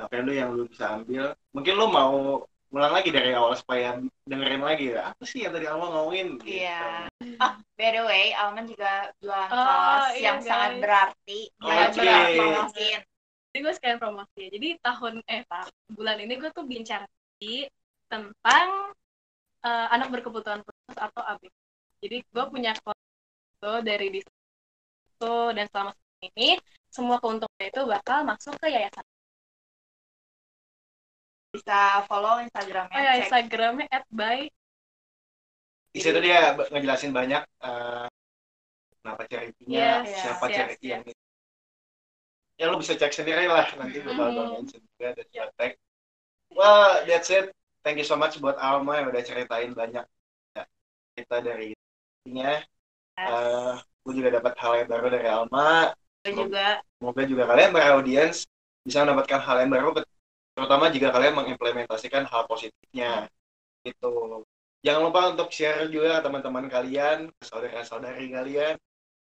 [0.00, 4.62] apa lu yang lu bisa ambil mungkin lu mau ulang lagi dari awal supaya dengerin
[4.62, 6.62] lagi ya apa sih yang tadi Alma ngomongin gitu.
[6.62, 7.10] Iya.
[7.42, 10.46] Oh, by the way, Alman juga jualan Oh, kaos iya, yang guys.
[10.46, 11.40] sangat berarti.
[11.60, 11.90] Oh, berat
[12.38, 13.00] promosiin.
[13.50, 14.48] jadi gue sekalian promosi ya.
[14.54, 17.02] Jadi tahun eh tak bulan ini gue tuh bincang
[18.06, 18.68] tentang
[19.66, 21.42] eh, anak berkebutuhan khusus atau AB.
[22.06, 24.20] Jadi gue punya foto dari di
[25.56, 25.92] dan selama
[26.24, 26.56] ini
[26.90, 29.04] semua keuntungan itu bakal masuk ke yayasan.
[31.50, 32.94] Bisa follow Instagramnya.
[32.94, 33.20] Oh ya cek.
[33.26, 34.38] Instagramnya @by
[35.90, 38.06] di situ dia ngejelasin banyak eh,
[39.02, 40.92] kenapa charity-nya Yes, siapa yes, charity yes.
[40.94, 41.02] yang
[42.60, 44.52] ya lu bisa cek sendiri lah nanti gue bakal Mhm.
[44.62, 45.72] mention juga dan juga tag
[46.54, 47.50] well that's it
[47.82, 50.04] thank you so much buat Alma yang udah ceritain banyak
[50.54, 50.62] ya,
[51.16, 51.68] cerita dari
[52.28, 52.62] nya
[53.20, 53.26] Eh,
[54.06, 55.92] gue juga dapat hal yang baru dari Alma.
[56.24, 56.80] Gue juga.
[57.00, 58.44] Semoga juga kalian beraudiens
[58.84, 59.88] bisa mendapatkan hal yang baru
[60.56, 63.28] terutama jika kalian mengimplementasikan hal positifnya.
[63.84, 64.44] Gitu.
[64.80, 68.74] Jangan lupa untuk share juga ke teman-teman kalian ke saudara-saudari kalian.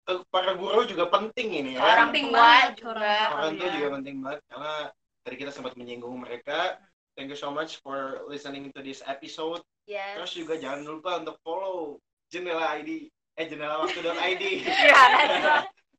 [0.08, 1.84] Ke para guru juga penting ini ya.
[1.84, 3.76] Orang Penting tua banget, orang tua kalian.
[3.76, 4.74] juga penting banget karena
[5.22, 6.80] tadi kita sempat menyinggung mereka.
[7.20, 9.62] Thank you so much for listening to this episode.
[9.90, 10.14] Yes.
[10.16, 11.98] terus juga jangan lupa untuk follow
[12.32, 14.44] jendela ID eh jendela waktu.id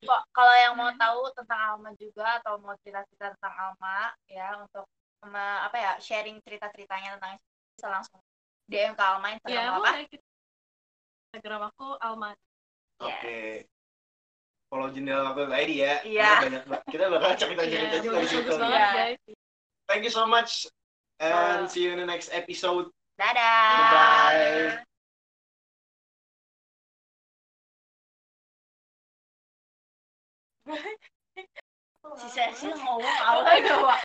[0.02, 4.82] Iya, kalau yang mau tahu tentang Alma juga atau mau cerita-cerita tentang Alma ya untuk
[5.22, 7.38] me- apa ya sharing cerita-ceritanya tentang
[7.70, 8.18] bisa langsung
[8.66, 9.90] DM ke Alma Instagram ya apa?
[11.30, 12.34] Instagram aku Alma.
[12.98, 13.70] Oke.
[14.66, 15.94] follow jendela waktu ID ya.
[16.02, 16.26] Iya.
[16.26, 18.52] Kita banyak ba- kita bakal cerita-cerita Iya, juga di situ.
[18.58, 18.88] Iya.
[18.90, 19.18] guys
[19.86, 20.66] Thank you so much
[21.22, 22.90] and Uh, see you in the next episode.
[23.14, 24.82] dadah
[30.72, 33.98] 其实先好矛盾的话。